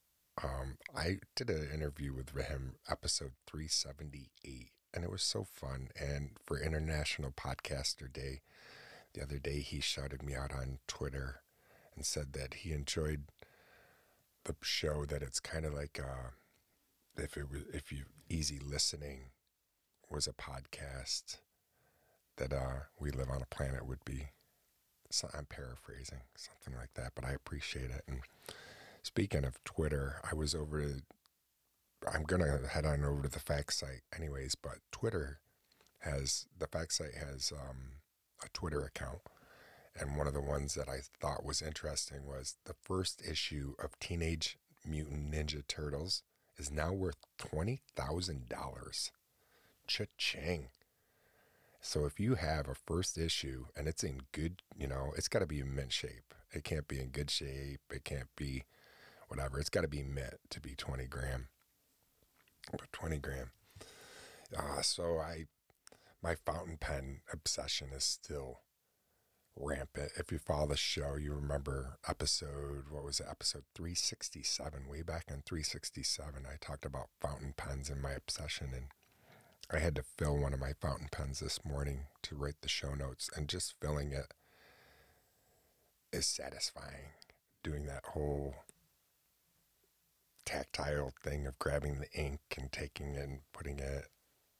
Um, 0.44 0.77
I 0.96 1.17
did 1.36 1.50
an 1.50 1.70
interview 1.74 2.13
with 2.13 2.29
him, 2.38 2.75
episode 2.89 3.32
378 3.48 4.72
and 4.94 5.03
it 5.03 5.12
was 5.12 5.22
so 5.22 5.44
fun. 5.44 5.89
And 5.96 6.32
for 6.46 6.60
International 6.60 7.32
Podcaster 7.32 8.12
Day, 8.12 8.41
the 9.13 9.22
other 9.22 9.38
day 9.38 9.60
he 9.60 9.79
shouted 9.79 10.24
me 10.24 10.36
out 10.36 10.51
on 10.51 10.79
Twitter 10.88 11.41
and 11.96 12.03
said 12.03 12.34
that 12.34 12.56
he 12.56 12.72
enjoyed 12.72 13.25
the 14.46 14.56
show. 14.62 15.06
That 15.06 15.22
it's 15.22 15.39
kind 15.39 15.65
of 15.65 15.74
like 15.74 16.00
uh, 16.03 16.32
if 17.15 17.38
it 17.38 17.50
was 17.50 17.62
if 17.74 17.91
you 17.91 18.06
easy 18.27 18.60
listening 18.60 19.32
was 20.10 20.27
a 20.27 20.34
podcast 20.34 21.38
that 22.38 22.51
uh, 22.51 22.86
we 23.00 23.12
live 23.12 23.29
on 23.29 23.44
a 23.44 23.56
planet 23.56 23.86
would 23.86 24.03
be. 24.03 24.29
So 25.12 25.29
I'm 25.38 25.46
paraphrasing 25.46 26.22
something 26.36 26.74
like 26.75 26.94
that, 26.96 27.13
but 27.15 27.24
I 27.24 27.32
appreciate 27.34 27.91
it. 27.91 28.03
And 28.08 28.22
speaking 29.07 29.45
of 29.45 29.63
Twitter, 29.63 30.19
I 30.29 30.35
was 30.35 30.53
over 30.53 30.81
to 30.81 31.01
I'm 32.13 32.23
gonna 32.23 32.67
head 32.67 32.85
on 32.85 33.03
over 33.05 33.23
to 33.23 33.29
the 33.29 33.39
fact 33.39 33.73
site 33.73 34.01
anyways, 34.15 34.55
but 34.55 34.79
Twitter 34.91 35.39
has 35.99 36.45
the 36.59 36.67
fact 36.67 36.93
site 36.93 37.15
has 37.15 37.51
um, 37.51 37.93
a 38.45 38.49
Twitter 38.49 38.81
account, 38.81 39.19
and 39.99 40.17
one 40.17 40.27
of 40.27 40.33
the 40.33 40.41
ones 40.41 40.75
that 40.75 40.89
I 40.89 40.99
thought 41.21 41.45
was 41.45 41.61
interesting 41.61 42.27
was 42.27 42.57
the 42.65 42.75
first 42.83 43.21
issue 43.25 43.73
of 43.81 43.97
Teenage 43.99 44.57
Mutant 44.85 45.31
Ninja 45.31 45.65
Turtles 45.67 46.23
is 46.57 46.69
now 46.69 46.91
worth 46.91 47.17
twenty 47.37 47.79
thousand 47.95 48.49
dollars. 48.49 49.11
Cha-ching! 49.87 50.67
So 51.79 52.05
if 52.05 52.19
you 52.19 52.35
have 52.35 52.67
a 52.67 52.75
first 52.75 53.17
issue 53.17 53.67
and 53.75 53.87
it's 53.87 54.03
in 54.03 54.23
good, 54.33 54.61
you 54.77 54.87
know, 54.87 55.13
it's 55.15 55.29
got 55.29 55.39
to 55.39 55.45
be 55.45 55.61
in 55.61 55.73
mint 55.73 55.93
shape. 55.93 56.33
It 56.51 56.65
can't 56.65 56.89
be 56.89 56.99
in 56.99 57.07
good 57.07 57.31
shape. 57.31 57.79
It 57.89 58.03
can't 58.03 58.27
be 58.35 58.63
whatever. 59.27 59.60
It's 59.60 59.69
got 59.69 59.81
to 59.81 59.88
be 59.88 60.03
mint 60.03 60.36
to 60.50 60.60
be 60.60 60.75
20 60.75 61.05
gram. 61.05 61.48
20 62.91 63.17
gram. 63.17 63.51
Uh, 64.57 64.81
so 64.81 65.19
I, 65.19 65.46
my 66.22 66.36
fountain 66.36 66.77
pen 66.79 67.22
obsession 67.31 67.89
is 67.96 68.03
still 68.03 68.62
rampant. 69.55 70.12
If 70.17 70.31
you 70.31 70.39
follow 70.39 70.67
the 70.67 70.77
show, 70.77 71.15
you 71.15 71.34
remember 71.34 71.98
episode, 72.07 72.86
what 72.89 73.03
was 73.03 73.19
it, 73.19 73.27
episode 73.29 73.63
367, 73.75 74.88
way 74.89 75.01
back 75.01 75.25
in 75.29 75.41
367, 75.46 76.46
I 76.46 76.55
talked 76.60 76.86
about 76.86 77.10
fountain 77.22 77.53
pens 77.55 77.89
and 77.89 78.01
my 78.01 78.12
obsession. 78.12 78.69
And 78.74 78.88
I 79.72 79.79
had 79.79 79.96
to 79.96 80.03
fill 80.03 80.38
one 80.38 80.53
of 80.53 80.60
my 80.60 80.74
fountain 80.79 81.10
pens 81.12 81.39
this 81.39 81.60
morning 81.65 82.05
to 82.24 82.36
write 82.36 82.62
the 82.62 82.69
show 82.69 82.93
notes, 82.93 83.29
and 83.36 83.50
just 83.50 83.75
filling 83.81 84.12
it 84.12 84.34
is 86.13 86.25
satisfying. 86.25 87.12
Doing 87.63 87.86
that 87.88 88.05
whole 88.13 88.55
tactile 90.47 91.11
thing 91.21 91.45
of 91.45 91.59
grabbing 91.59 91.99
the 91.99 92.19
ink 92.19 92.39
and 92.57 92.71
taking 92.71 93.15
it 93.15 93.27
and 93.27 93.39
putting 93.51 93.79
it 93.79 94.05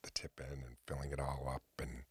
the 0.03 0.12
tip 0.12 0.34
in 0.38 0.62
and 0.62 0.75
filling 0.86 1.12
it 1.13 1.20
all 1.20 1.50
up 1.50 1.63
and 1.79 2.03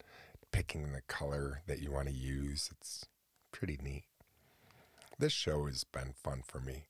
picking 0.50 0.92
the 0.92 1.02
color 1.02 1.60
that 1.66 1.80
you 1.80 1.92
want 1.92 2.08
to 2.08 2.14
use. 2.14 2.70
It's 2.72 3.04
pretty 3.52 3.78
neat. 3.82 4.04
This 5.18 5.34
show 5.34 5.66
has 5.66 5.84
been 5.84 6.14
fun 6.24 6.42
for 6.46 6.58
me. 6.58 6.84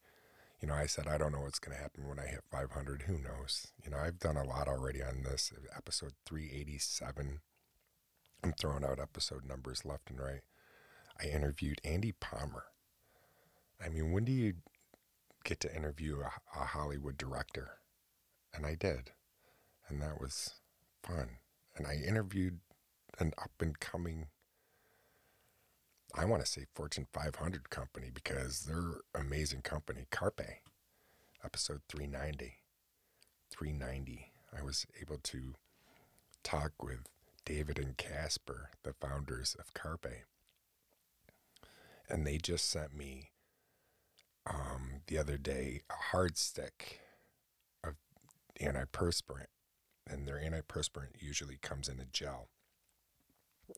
You 0.60 0.68
know, 0.68 0.74
I 0.74 0.86
said 0.86 1.08
I 1.08 1.18
don't 1.18 1.32
know 1.32 1.40
what's 1.40 1.58
going 1.58 1.76
to 1.76 1.82
happen 1.82 2.08
when 2.08 2.20
I 2.20 2.26
hit 2.26 2.44
500. 2.52 3.02
Who 3.02 3.14
knows? 3.14 3.66
You 3.84 3.90
know, 3.90 3.98
I've 3.98 4.20
done 4.20 4.36
a 4.36 4.44
lot 4.44 4.68
already 4.68 5.02
on 5.02 5.24
this. 5.24 5.52
Uh, 5.54 5.66
episode 5.76 6.12
387. 6.24 7.40
I'm 8.44 8.52
throwing 8.52 8.84
out 8.84 9.00
episode 9.00 9.44
numbers 9.44 9.84
left 9.84 10.08
and 10.08 10.20
right. 10.20 10.42
I 11.20 11.26
interviewed 11.26 11.80
Andy 11.84 12.12
Palmer. 12.12 12.66
I 13.84 13.88
mean, 13.88 14.12
when 14.12 14.24
do 14.24 14.32
you 14.32 14.54
get 15.46 15.60
to 15.60 15.74
interview 15.74 16.20
a, 16.20 16.60
a 16.60 16.64
Hollywood 16.66 17.16
director? 17.16 17.78
And 18.52 18.66
I 18.66 18.74
did. 18.74 19.12
And 19.88 20.02
that 20.02 20.20
was 20.20 20.54
fun. 21.02 21.38
And 21.76 21.86
I 21.86 21.94
interviewed 22.06 22.58
an 23.18 23.32
up 23.38 23.52
and 23.60 23.78
coming, 23.78 24.26
I 26.14 26.24
want 26.24 26.44
to 26.44 26.50
say 26.50 26.66
Fortune 26.74 27.06
500 27.12 27.70
company 27.70 28.10
because 28.12 28.62
they're 28.62 29.00
amazing 29.14 29.62
company, 29.62 30.06
Carpe, 30.10 30.62
episode 31.44 31.80
390. 31.88 32.54
390. 33.50 34.32
I 34.58 34.62
was 34.62 34.86
able 35.00 35.18
to 35.22 35.54
talk 36.42 36.82
with 36.82 37.06
David 37.44 37.78
and 37.78 37.96
Casper, 37.96 38.70
the 38.82 38.94
founders 39.00 39.54
of 39.58 39.72
Carpe. 39.74 40.24
And 42.08 42.26
they 42.26 42.38
just 42.38 42.68
sent 42.68 42.96
me 42.96 43.30
the 45.06 45.18
other 45.18 45.38
day 45.38 45.82
a 45.90 46.10
hard 46.10 46.36
stick 46.36 47.00
of 47.84 47.94
antiperspirant. 48.60 49.46
And 50.08 50.26
their 50.26 50.36
antiperspirant 50.36 51.20
usually 51.20 51.58
comes 51.60 51.88
in 51.88 51.98
a 51.98 52.06
gel. 52.12 52.48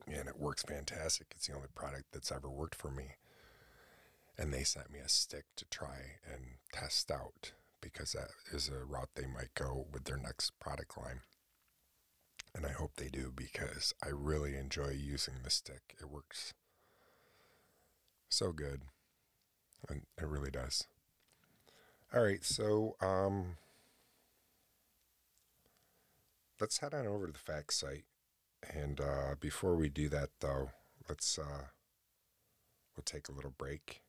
And 0.06 0.28
it 0.28 0.38
works 0.38 0.62
fantastic. 0.62 1.28
It's 1.34 1.46
the 1.46 1.54
only 1.54 1.68
product 1.74 2.06
that's 2.12 2.30
ever 2.30 2.50
worked 2.50 2.74
for 2.74 2.90
me. 2.90 3.16
And 4.36 4.52
they 4.52 4.62
sent 4.62 4.90
me 4.90 4.98
a 4.98 5.08
stick 5.08 5.44
to 5.56 5.64
try 5.70 6.18
and 6.30 6.58
test 6.72 7.10
out 7.10 7.52
because 7.80 8.12
that 8.12 8.28
is 8.52 8.68
a 8.68 8.84
route 8.84 9.10
they 9.14 9.26
might 9.26 9.54
go 9.54 9.86
with 9.92 10.04
their 10.04 10.18
next 10.18 10.58
product 10.60 10.98
line. 10.98 11.20
And 12.54 12.66
I 12.66 12.72
hope 12.72 12.92
they 12.96 13.08
do 13.08 13.32
because 13.34 13.94
I 14.04 14.08
really 14.12 14.56
enjoy 14.56 14.90
using 14.90 15.34
the 15.42 15.50
stick. 15.50 15.96
It 16.00 16.10
works 16.10 16.54
so 18.28 18.52
good. 18.52 18.82
And 19.88 20.02
it 20.18 20.26
really 20.26 20.50
does. 20.50 20.86
All 22.14 22.22
right, 22.22 22.42
so 22.42 22.96
um, 23.02 23.58
let's 26.58 26.78
head 26.78 26.94
on 26.94 27.06
over 27.06 27.26
to 27.26 27.32
the 27.32 27.38
fact 27.38 27.74
site. 27.74 28.04
And 28.72 28.98
uh, 28.98 29.34
before 29.38 29.76
we 29.76 29.90
do 29.90 30.08
that, 30.08 30.30
though, 30.40 30.70
let's 31.06 31.38
uh, 31.38 31.66
we'll 32.96 33.04
take 33.04 33.28
a 33.28 33.32
little 33.32 33.52
break. 33.58 34.00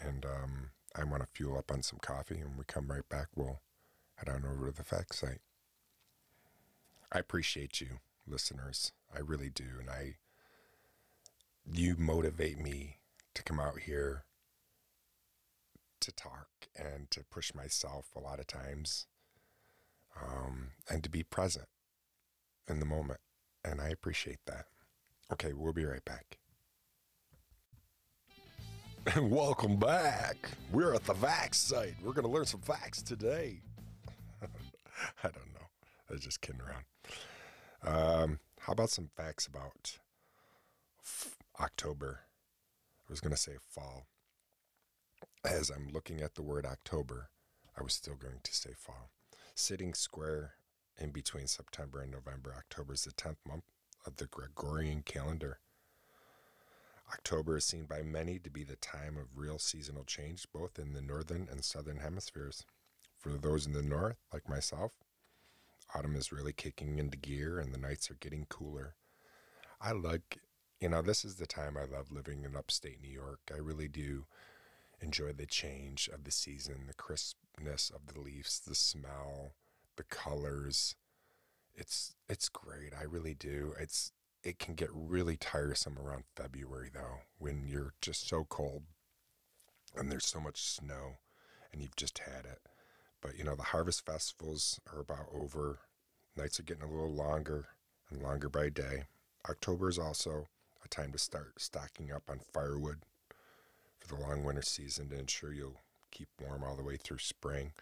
And 0.00 0.24
um, 0.24 0.70
I 0.96 1.04
want 1.04 1.22
to 1.22 1.28
fuel 1.30 1.58
up 1.58 1.70
on 1.70 1.82
some 1.82 1.98
coffee. 2.00 2.36
And 2.36 2.50
when 2.50 2.58
we 2.58 2.64
come 2.66 2.90
right 2.90 3.06
back, 3.10 3.26
we'll 3.36 3.60
head 4.14 4.30
on 4.30 4.46
over 4.50 4.70
to 4.70 4.76
the 4.76 4.82
fact 4.82 5.14
site. 5.14 5.42
I 7.12 7.18
appreciate 7.18 7.78
you, 7.78 7.98
listeners. 8.26 8.90
I 9.14 9.18
really 9.20 9.50
do. 9.50 9.66
And 9.78 9.90
I, 9.90 10.14
you 11.70 11.94
motivate 11.98 12.58
me 12.58 12.96
to 13.34 13.42
come 13.42 13.60
out 13.60 13.80
here 13.80 14.24
to 16.02 16.12
talk 16.12 16.48
and 16.76 17.10
to 17.10 17.24
push 17.30 17.54
myself 17.54 18.10
a 18.16 18.20
lot 18.20 18.38
of 18.38 18.46
times 18.46 19.06
um, 20.20 20.72
and 20.90 21.02
to 21.04 21.10
be 21.10 21.22
present 21.22 21.68
in 22.68 22.80
the 22.80 22.86
moment. 22.86 23.20
And 23.64 23.80
I 23.80 23.88
appreciate 23.88 24.40
that. 24.46 24.66
Okay, 25.32 25.52
we'll 25.52 25.72
be 25.72 25.84
right 25.84 26.04
back. 26.04 26.38
And 29.14 29.30
welcome 29.32 29.76
back. 29.76 30.36
We're 30.72 30.94
at 30.94 31.04
the 31.04 31.14
Vax 31.14 31.54
site. 31.54 31.94
We're 32.02 32.12
going 32.12 32.26
to 32.26 32.30
learn 32.30 32.46
some 32.46 32.60
facts 32.60 33.02
today. 33.02 33.62
I 34.42 34.48
don't 35.22 35.54
know. 35.54 35.66
I 36.10 36.12
was 36.12 36.20
just 36.20 36.40
kidding 36.40 36.60
around. 36.60 36.84
Um, 37.84 38.38
how 38.60 38.72
about 38.72 38.90
some 38.90 39.08
facts 39.16 39.46
about 39.46 39.98
October? 41.60 42.20
I 43.08 43.12
was 43.12 43.20
going 43.20 43.34
to 43.34 43.40
say 43.40 43.56
fall. 43.70 44.06
As 45.44 45.70
I'm 45.70 45.88
looking 45.92 46.20
at 46.20 46.36
the 46.36 46.42
word 46.42 46.64
October, 46.64 47.28
I 47.76 47.82
was 47.82 47.94
still 47.94 48.14
going 48.14 48.38
to 48.44 48.54
say 48.54 48.74
fall. 48.76 49.10
Sitting 49.56 49.92
square 49.92 50.52
in 50.96 51.10
between 51.10 51.48
September 51.48 52.00
and 52.00 52.12
November, 52.12 52.54
October 52.56 52.94
is 52.94 53.02
the 53.02 53.10
10th 53.10 53.38
month 53.46 53.64
of 54.06 54.16
the 54.16 54.26
Gregorian 54.26 55.02
calendar. 55.02 55.58
October 57.12 57.56
is 57.56 57.64
seen 57.64 57.86
by 57.86 58.02
many 58.02 58.38
to 58.38 58.50
be 58.50 58.62
the 58.62 58.76
time 58.76 59.16
of 59.16 59.36
real 59.36 59.58
seasonal 59.58 60.04
change, 60.04 60.46
both 60.52 60.78
in 60.78 60.92
the 60.92 61.02
northern 61.02 61.48
and 61.50 61.64
southern 61.64 61.98
hemispheres. 61.98 62.64
For 63.18 63.30
those 63.30 63.66
in 63.66 63.72
the 63.72 63.82
north, 63.82 64.18
like 64.32 64.48
myself, 64.48 64.92
autumn 65.92 66.14
is 66.14 66.30
really 66.30 66.52
kicking 66.52 67.00
into 67.00 67.18
gear 67.18 67.58
and 67.58 67.74
the 67.74 67.78
nights 67.78 68.12
are 68.12 68.16
getting 68.20 68.46
cooler. 68.48 68.94
I 69.80 69.90
like, 69.90 70.38
you 70.80 70.88
know, 70.88 71.02
this 71.02 71.24
is 71.24 71.34
the 71.34 71.46
time 71.46 71.76
I 71.76 71.84
love 71.84 72.12
living 72.12 72.44
in 72.44 72.54
upstate 72.54 73.02
New 73.02 73.10
York. 73.10 73.40
I 73.52 73.58
really 73.58 73.88
do 73.88 74.26
enjoy 75.02 75.32
the 75.32 75.46
change 75.46 76.08
of 76.12 76.24
the 76.24 76.30
season, 76.30 76.84
the 76.86 76.94
crispness 76.94 77.90
of 77.90 78.12
the 78.12 78.20
leaves, 78.20 78.60
the 78.60 78.74
smell, 78.74 79.52
the 79.96 80.04
colors. 80.04 80.94
It's 81.74 82.14
it's 82.28 82.48
great. 82.48 82.92
I 82.98 83.04
really 83.04 83.34
do. 83.34 83.74
It's 83.78 84.12
it 84.42 84.58
can 84.58 84.74
get 84.74 84.90
really 84.92 85.36
tiresome 85.36 85.98
around 85.98 86.24
February 86.36 86.90
though, 86.92 87.20
when 87.38 87.66
you're 87.66 87.94
just 88.00 88.28
so 88.28 88.44
cold 88.44 88.82
and 89.96 90.10
there's 90.10 90.26
so 90.26 90.40
much 90.40 90.62
snow 90.62 91.18
and 91.72 91.82
you've 91.82 91.96
just 91.96 92.18
had 92.18 92.44
it. 92.44 92.60
But 93.20 93.36
you 93.36 93.44
know, 93.44 93.56
the 93.56 93.62
harvest 93.62 94.04
festivals 94.04 94.80
are 94.92 95.00
about 95.00 95.26
over. 95.32 95.80
Nights 96.36 96.58
are 96.58 96.64
getting 96.64 96.82
a 96.82 96.90
little 96.90 97.12
longer 97.12 97.66
and 98.10 98.22
longer 98.22 98.48
by 98.48 98.68
day. 98.68 99.04
October 99.48 99.88
is 99.88 99.98
also 99.98 100.48
a 100.84 100.88
time 100.88 101.12
to 101.12 101.18
start 101.18 101.60
stocking 101.60 102.10
up 102.10 102.22
on 102.28 102.40
firewood 102.52 103.00
for 104.02 104.14
the 104.14 104.20
long 104.20 104.44
winter 104.44 104.62
season 104.62 105.08
to 105.10 105.18
ensure 105.18 105.52
you'll 105.52 105.80
keep 106.10 106.28
warm 106.40 106.64
all 106.64 106.76
the 106.76 106.82
way 106.82 106.96
through 106.96 107.18
spring. 107.18 107.72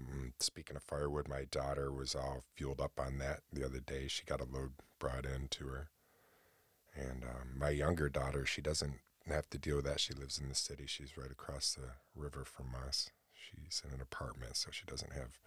Mm, 0.00 0.32
speaking 0.38 0.76
of 0.76 0.82
firewood, 0.82 1.28
my 1.28 1.44
daughter 1.50 1.90
was 1.90 2.14
all 2.14 2.44
fueled 2.54 2.80
up 2.80 3.00
on 3.00 3.18
that 3.18 3.40
the 3.52 3.64
other 3.64 3.80
day. 3.80 4.06
She 4.06 4.24
got 4.24 4.40
a 4.40 4.44
load 4.44 4.72
brought 4.98 5.24
in 5.24 5.48
to 5.50 5.66
her. 5.68 5.88
And 6.94 7.24
um, 7.24 7.58
my 7.58 7.70
younger 7.70 8.08
daughter, 8.08 8.44
she 8.44 8.60
doesn't 8.60 8.94
have 9.26 9.48
to 9.50 9.58
deal 9.58 9.76
with 9.76 9.84
that. 9.86 10.00
She 10.00 10.14
lives 10.14 10.38
in 10.38 10.48
the 10.48 10.54
city. 10.54 10.84
She's 10.86 11.16
right 11.16 11.30
across 11.30 11.74
the 11.74 11.90
river 12.20 12.44
from 12.44 12.66
us. 12.86 13.10
She's 13.34 13.82
in 13.86 13.94
an 13.94 14.00
apartment, 14.00 14.56
so 14.56 14.70
she 14.70 14.84
doesn't 14.86 15.12
have 15.12 15.38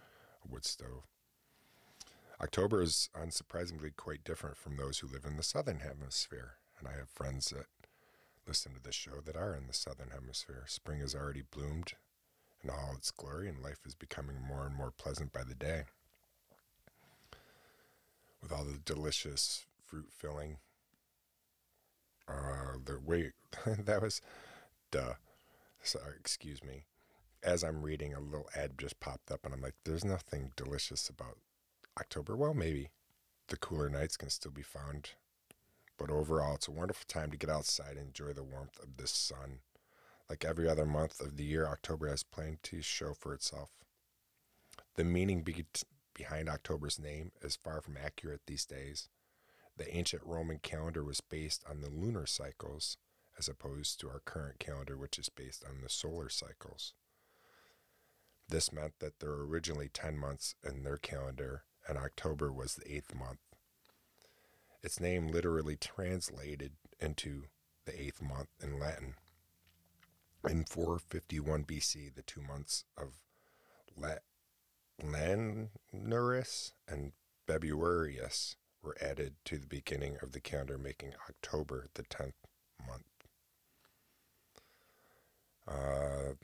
a 0.44 0.52
wood 0.52 0.64
stove. 0.64 1.04
October 2.40 2.82
is 2.82 3.08
unsurprisingly 3.14 3.94
quite 3.96 4.24
different 4.24 4.56
from 4.56 4.76
those 4.76 4.98
who 4.98 5.06
live 5.06 5.24
in 5.24 5.36
the 5.36 5.42
southern 5.42 5.80
hemisphere. 5.80 6.54
And 6.78 6.88
I 6.88 6.92
have 6.92 7.08
friends 7.08 7.50
that 7.50 7.66
listen 8.46 8.74
to 8.74 8.82
this 8.82 8.94
show 8.94 9.20
that 9.24 9.36
are 9.36 9.54
in 9.54 9.66
the 9.66 9.72
southern 9.72 10.10
hemisphere. 10.10 10.64
Spring 10.66 11.00
has 11.00 11.14
already 11.14 11.42
bloomed 11.50 11.92
in 12.62 12.70
all 12.70 12.94
its 12.96 13.10
glory, 13.10 13.48
and 13.48 13.62
life 13.62 13.80
is 13.86 13.94
becoming 13.94 14.36
more 14.46 14.66
and 14.66 14.74
more 14.74 14.90
pleasant 14.90 15.32
by 15.32 15.44
the 15.44 15.54
day. 15.54 15.84
With 18.40 18.52
all 18.52 18.64
the 18.64 18.78
delicious 18.84 19.66
fruit 19.84 20.08
filling, 20.10 20.58
uh, 22.28 22.78
the 22.84 22.98
wait, 23.04 23.32
that 23.66 24.02
was, 24.02 24.20
duh. 24.90 25.14
Sorry, 25.82 26.14
excuse 26.18 26.62
me. 26.62 26.84
As 27.42 27.64
I'm 27.64 27.82
reading, 27.82 28.14
a 28.14 28.20
little 28.20 28.48
ad 28.54 28.78
just 28.78 29.00
popped 29.00 29.32
up, 29.32 29.40
and 29.44 29.52
I'm 29.52 29.60
like, 29.62 29.74
"There's 29.84 30.04
nothing 30.04 30.52
delicious 30.56 31.08
about 31.08 31.38
October." 31.98 32.36
Well, 32.36 32.54
maybe 32.54 32.90
the 33.48 33.56
cooler 33.56 33.88
nights 33.88 34.16
can 34.16 34.30
still 34.30 34.52
be 34.52 34.62
found, 34.62 35.10
but 36.02 36.12
overall, 36.12 36.56
it's 36.56 36.66
a 36.66 36.72
wonderful 36.72 37.04
time 37.06 37.30
to 37.30 37.36
get 37.36 37.48
outside 37.48 37.96
and 37.96 38.08
enjoy 38.08 38.32
the 38.32 38.42
warmth 38.42 38.76
of 38.82 38.96
the 38.96 39.06
sun. 39.06 39.60
Like 40.28 40.44
every 40.44 40.68
other 40.68 40.84
month 40.84 41.20
of 41.20 41.36
the 41.36 41.44
year, 41.44 41.64
October 41.64 42.08
has 42.08 42.24
plenty 42.24 42.58
to 42.64 42.82
show 42.82 43.14
for 43.14 43.32
itself. 43.32 43.70
The 44.96 45.04
meaning 45.04 45.42
be- 45.42 45.64
behind 46.12 46.48
October's 46.48 46.98
name 46.98 47.30
is 47.40 47.54
far 47.54 47.80
from 47.80 47.96
accurate 47.96 48.40
these 48.48 48.64
days. 48.64 49.10
The 49.76 49.94
ancient 49.96 50.24
Roman 50.26 50.58
calendar 50.58 51.04
was 51.04 51.20
based 51.20 51.62
on 51.70 51.82
the 51.82 51.88
lunar 51.88 52.26
cycles, 52.26 52.96
as 53.38 53.48
opposed 53.48 54.00
to 54.00 54.08
our 54.08 54.22
current 54.24 54.58
calendar, 54.58 54.96
which 54.96 55.20
is 55.20 55.28
based 55.28 55.64
on 55.64 55.82
the 55.82 55.88
solar 55.88 56.28
cycles. 56.28 56.94
This 58.48 58.72
meant 58.72 58.94
that 58.98 59.20
there 59.20 59.30
were 59.30 59.46
originally 59.46 59.88
10 59.88 60.18
months 60.18 60.56
in 60.68 60.82
their 60.82 60.98
calendar, 60.98 61.62
and 61.86 61.96
October 61.96 62.52
was 62.52 62.74
the 62.74 62.92
eighth 62.92 63.14
month. 63.14 63.38
Its 64.82 64.98
name 64.98 65.28
literally 65.28 65.76
translated 65.76 66.72
into 67.00 67.44
the 67.84 68.00
eighth 68.00 68.20
month 68.20 68.48
in 68.62 68.78
Latin. 68.78 69.14
In 70.48 70.64
451 70.64 71.64
BC, 71.64 72.14
the 72.14 72.22
two 72.22 72.40
months 72.42 72.84
of 72.96 73.22
Lanuarius 75.00 76.72
and 76.88 77.12
Februarius 77.46 78.56
were 78.82 78.96
added 79.00 79.34
to 79.44 79.58
the 79.58 79.66
beginning 79.66 80.16
of 80.20 80.32
the 80.32 80.40
calendar, 80.40 80.78
making 80.78 81.12
October 81.28 81.86
the 81.94 82.02
10th 82.02 82.32
month. 82.86 83.04
Uh, 85.66 86.34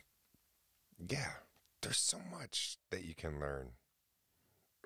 yeah, 1.09 1.31
there's 1.81 1.97
so 1.97 2.19
much 2.31 2.77
that 2.89 3.03
you 3.03 3.13
can 3.13 3.39
learn 3.39 3.71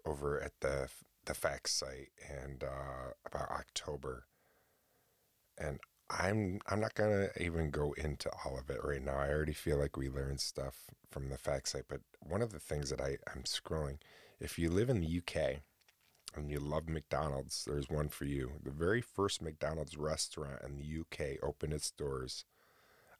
over 0.05 0.41
at 0.41 0.53
the 0.61 0.89
the 1.25 1.33
facts 1.33 1.73
site 1.73 2.11
and 2.29 2.63
uh, 2.63 3.11
about 3.25 3.49
October. 3.51 4.25
And 5.57 5.79
I'm 6.09 6.59
I'm 6.67 6.79
not 6.79 6.95
gonna 6.95 7.29
even 7.39 7.71
go 7.71 7.93
into 7.93 8.29
all 8.43 8.57
of 8.57 8.69
it 8.69 8.83
right 8.83 9.01
now. 9.01 9.17
I 9.17 9.29
already 9.29 9.53
feel 9.53 9.77
like 9.77 9.97
we 9.97 10.09
learned 10.09 10.41
stuff 10.41 10.75
from 11.09 11.29
the 11.29 11.37
fact 11.37 11.69
site, 11.69 11.85
but 11.87 12.01
one 12.19 12.41
of 12.41 12.51
the 12.51 12.59
things 12.59 12.89
that 12.89 13.01
I, 13.01 13.17
I'm 13.33 13.43
scrolling, 13.43 13.97
if 14.39 14.59
you 14.59 14.69
live 14.69 14.89
in 14.89 14.99
the 14.99 15.17
UK 15.19 15.61
and 16.35 16.49
you 16.49 16.59
love 16.59 16.89
McDonald's, 16.89 17.63
there's 17.65 17.89
one 17.89 18.09
for 18.09 18.25
you. 18.25 18.53
The 18.63 18.71
very 18.71 19.01
first 19.01 19.41
McDonald's 19.41 19.97
restaurant 19.97 20.61
in 20.65 20.77
the 20.77 21.01
UK 21.01 21.37
opened 21.43 21.73
its 21.73 21.91
doors 21.91 22.45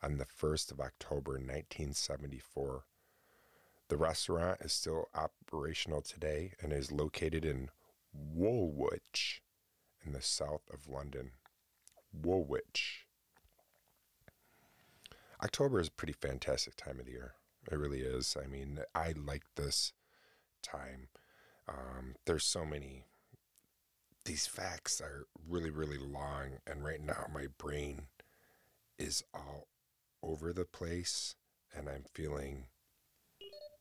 on 0.01 0.17
the 0.17 0.25
1st 0.25 0.71
of 0.71 0.79
October 0.79 1.33
1974. 1.33 2.83
The 3.89 3.97
restaurant 3.97 4.61
is 4.61 4.73
still 4.73 5.09
operational 5.13 6.01
today 6.01 6.53
and 6.61 6.73
is 6.73 6.91
located 6.91 7.45
in 7.45 7.69
Woolwich 8.13 9.41
in 10.05 10.13
the 10.13 10.21
south 10.21 10.61
of 10.71 10.87
London. 10.87 11.31
Woolwich. 12.13 13.07
October 15.43 15.79
is 15.79 15.87
a 15.87 15.91
pretty 15.91 16.13
fantastic 16.13 16.75
time 16.75 16.99
of 16.99 17.05
the 17.05 17.11
year. 17.11 17.33
It 17.71 17.77
really 17.77 18.01
is. 18.01 18.37
I 18.41 18.47
mean, 18.47 18.79
I 18.93 19.13
like 19.15 19.43
this 19.55 19.93
time. 20.61 21.09
Um, 21.67 22.15
there's 22.25 22.45
so 22.45 22.65
many. 22.65 23.05
These 24.25 24.47
facts 24.47 25.01
are 25.01 25.25
really, 25.47 25.69
really 25.69 25.97
long, 25.97 26.59
and 26.65 26.83
right 26.83 27.01
now 27.01 27.25
my 27.33 27.47
brain 27.57 28.07
is 28.97 29.23
all 29.33 29.67
over 30.21 30.53
the 30.53 30.65
place, 30.65 31.35
and 31.75 31.89
I'm 31.89 32.05
feeling 32.13 32.67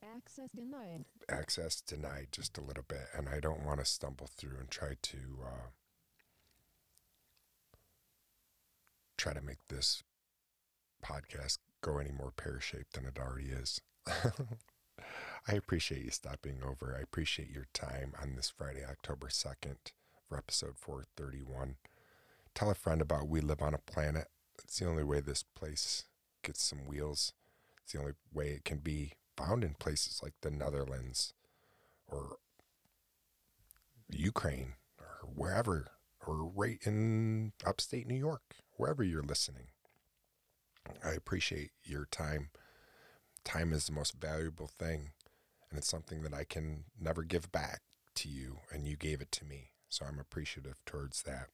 Access 0.02 0.50
denied. 0.50 1.04
access 1.28 1.80
denied 1.80 2.28
just 2.32 2.58
a 2.58 2.60
little 2.60 2.84
bit, 2.86 3.06
and 3.14 3.28
I 3.28 3.38
don't 3.38 3.64
want 3.64 3.78
to 3.78 3.84
stumble 3.84 4.26
through 4.26 4.58
and 4.58 4.68
try 4.68 4.96
to 5.00 5.18
uh, 5.44 5.68
try 9.16 9.32
to 9.32 9.40
make 9.40 9.68
this 9.68 10.02
podcast 11.04 11.58
go 11.82 11.98
any 11.98 12.10
more 12.10 12.32
pear 12.32 12.60
shaped 12.60 12.94
than 12.94 13.06
it 13.06 13.18
already 13.18 13.50
is. 13.50 13.80
I 15.48 15.54
appreciate 15.54 16.04
you 16.04 16.10
stopping 16.10 16.60
over. 16.64 16.96
I 16.98 17.02
appreciate 17.02 17.50
your 17.50 17.66
time 17.72 18.14
on 18.20 18.34
this 18.34 18.52
Friday, 18.56 18.84
October 18.84 19.28
2nd 19.28 19.76
for 20.28 20.36
episode 20.36 20.76
431. 20.76 21.76
Tell 22.54 22.70
a 22.70 22.74
friend 22.74 23.00
about 23.00 23.28
We 23.28 23.40
Live 23.40 23.62
on 23.62 23.74
a 23.74 23.78
Planet. 23.78 24.26
It's 24.62 24.78
the 24.78 24.88
only 24.88 25.04
way 25.04 25.20
this 25.20 25.42
place 25.42 26.04
gets 26.42 26.62
some 26.62 26.86
wheels. 26.86 27.32
It's 27.82 27.92
the 27.92 28.00
only 28.00 28.12
way 28.32 28.48
it 28.48 28.64
can 28.64 28.78
be 28.78 29.12
found 29.36 29.64
in 29.64 29.74
places 29.74 30.20
like 30.22 30.34
the 30.40 30.50
Netherlands 30.50 31.34
or 32.06 32.36
Ukraine 34.10 34.74
or 34.98 35.28
wherever, 35.34 35.88
or 36.26 36.44
right 36.44 36.78
in 36.84 37.52
upstate 37.64 38.06
New 38.06 38.16
York, 38.16 38.42
wherever 38.76 39.02
you're 39.02 39.22
listening. 39.22 39.68
I 41.04 41.10
appreciate 41.10 41.70
your 41.84 42.06
time. 42.06 42.50
Time 43.44 43.72
is 43.72 43.86
the 43.86 43.92
most 43.92 44.14
valuable 44.14 44.68
thing, 44.68 45.10
and 45.70 45.78
it's 45.78 45.88
something 45.88 46.22
that 46.22 46.34
I 46.34 46.44
can 46.44 46.84
never 47.00 47.22
give 47.22 47.50
back 47.50 47.80
to 48.16 48.28
you, 48.28 48.58
and 48.70 48.86
you 48.86 48.96
gave 48.96 49.20
it 49.20 49.32
to 49.32 49.44
me. 49.44 49.70
So 49.88 50.04
I'm 50.06 50.18
appreciative 50.18 50.76
towards 50.84 51.22
that. 51.22 51.48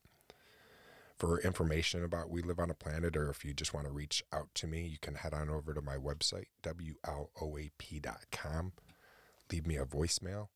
For 1.19 1.41
information 1.41 2.05
about 2.05 2.31
We 2.31 2.43
Live 2.43 2.61
on 2.61 2.71
a 2.71 2.75
Planet, 2.75 3.17
or 3.17 3.29
if 3.29 3.45
you 3.45 3.53
just 3.53 3.75
want 3.75 3.87
to 3.87 3.93
reach 3.93 4.23
out 4.33 4.55
to 4.55 4.69
me, 4.69 4.87
you 4.87 4.99
can 5.01 5.17
head 5.17 5.35
on 5.35 5.51
over 5.51 5.75
to 5.75 5.83
my 5.83 5.97
website, 5.97 6.47
WLOAP.com. 6.63 7.03
Leave 9.51 9.67
me 9.67 9.77
a 9.77 9.85
voicemail 9.85 10.49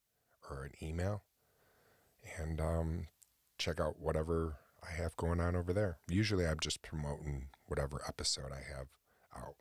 or 0.48 0.62
an 0.64 0.72
email, 0.80 1.24
and 2.38 2.60
um, 2.60 3.08
check 3.58 3.80
out 3.80 3.98
whatever 3.98 4.58
I 4.88 4.92
have 4.92 5.16
going 5.16 5.40
on 5.40 5.56
over 5.56 5.72
there. 5.72 5.98
Usually 6.08 6.46
I'm 6.46 6.60
just 6.60 6.82
promoting 6.82 7.48
whatever 7.66 8.00
episode 8.06 8.52
I 8.52 8.62
have 8.76 8.86
out. 9.36 9.56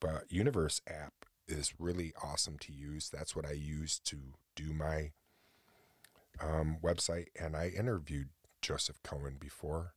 But 0.00 0.24
Universe 0.30 0.80
app 0.88 1.12
is 1.46 1.74
really 1.78 2.12
awesome 2.22 2.58
to 2.58 2.72
use. 2.72 3.10
That's 3.10 3.36
what 3.36 3.46
I 3.46 3.52
use 3.52 4.00
to 4.06 4.16
do 4.56 4.72
my 4.72 5.12
um, 6.40 6.78
website. 6.82 7.26
And 7.38 7.56
I 7.56 7.68
interviewed 7.68 8.30
Joseph 8.60 9.02
Cohen 9.02 9.36
before, 9.38 9.94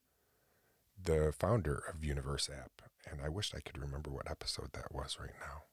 the 1.01 1.33
founder 1.37 1.81
of 1.91 2.03
Universe 2.03 2.49
app. 2.49 2.81
And 3.09 3.21
I 3.21 3.29
wish 3.29 3.53
I 3.55 3.59
could 3.59 3.77
remember 3.77 4.09
what 4.09 4.29
episode 4.29 4.69
that 4.73 4.93
was 4.93 5.17
right 5.19 5.35
now. 5.39 5.63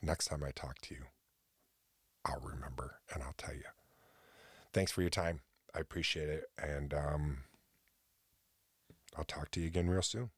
Next 0.00 0.26
time 0.26 0.42
I 0.42 0.50
talk 0.50 0.80
to 0.82 0.94
you, 0.94 1.04
I'll 2.24 2.40
remember 2.40 3.00
and 3.12 3.22
I'll 3.22 3.34
tell 3.36 3.54
you. 3.54 3.62
Thanks 4.72 4.90
for 4.90 5.02
your 5.02 5.10
time. 5.10 5.40
I 5.74 5.80
appreciate 5.80 6.28
it. 6.28 6.44
And 6.58 6.92
um, 6.92 7.38
I'll 9.16 9.24
talk 9.24 9.50
to 9.52 9.60
you 9.60 9.66
again 9.66 9.88
real 9.88 10.02
soon. 10.02 10.30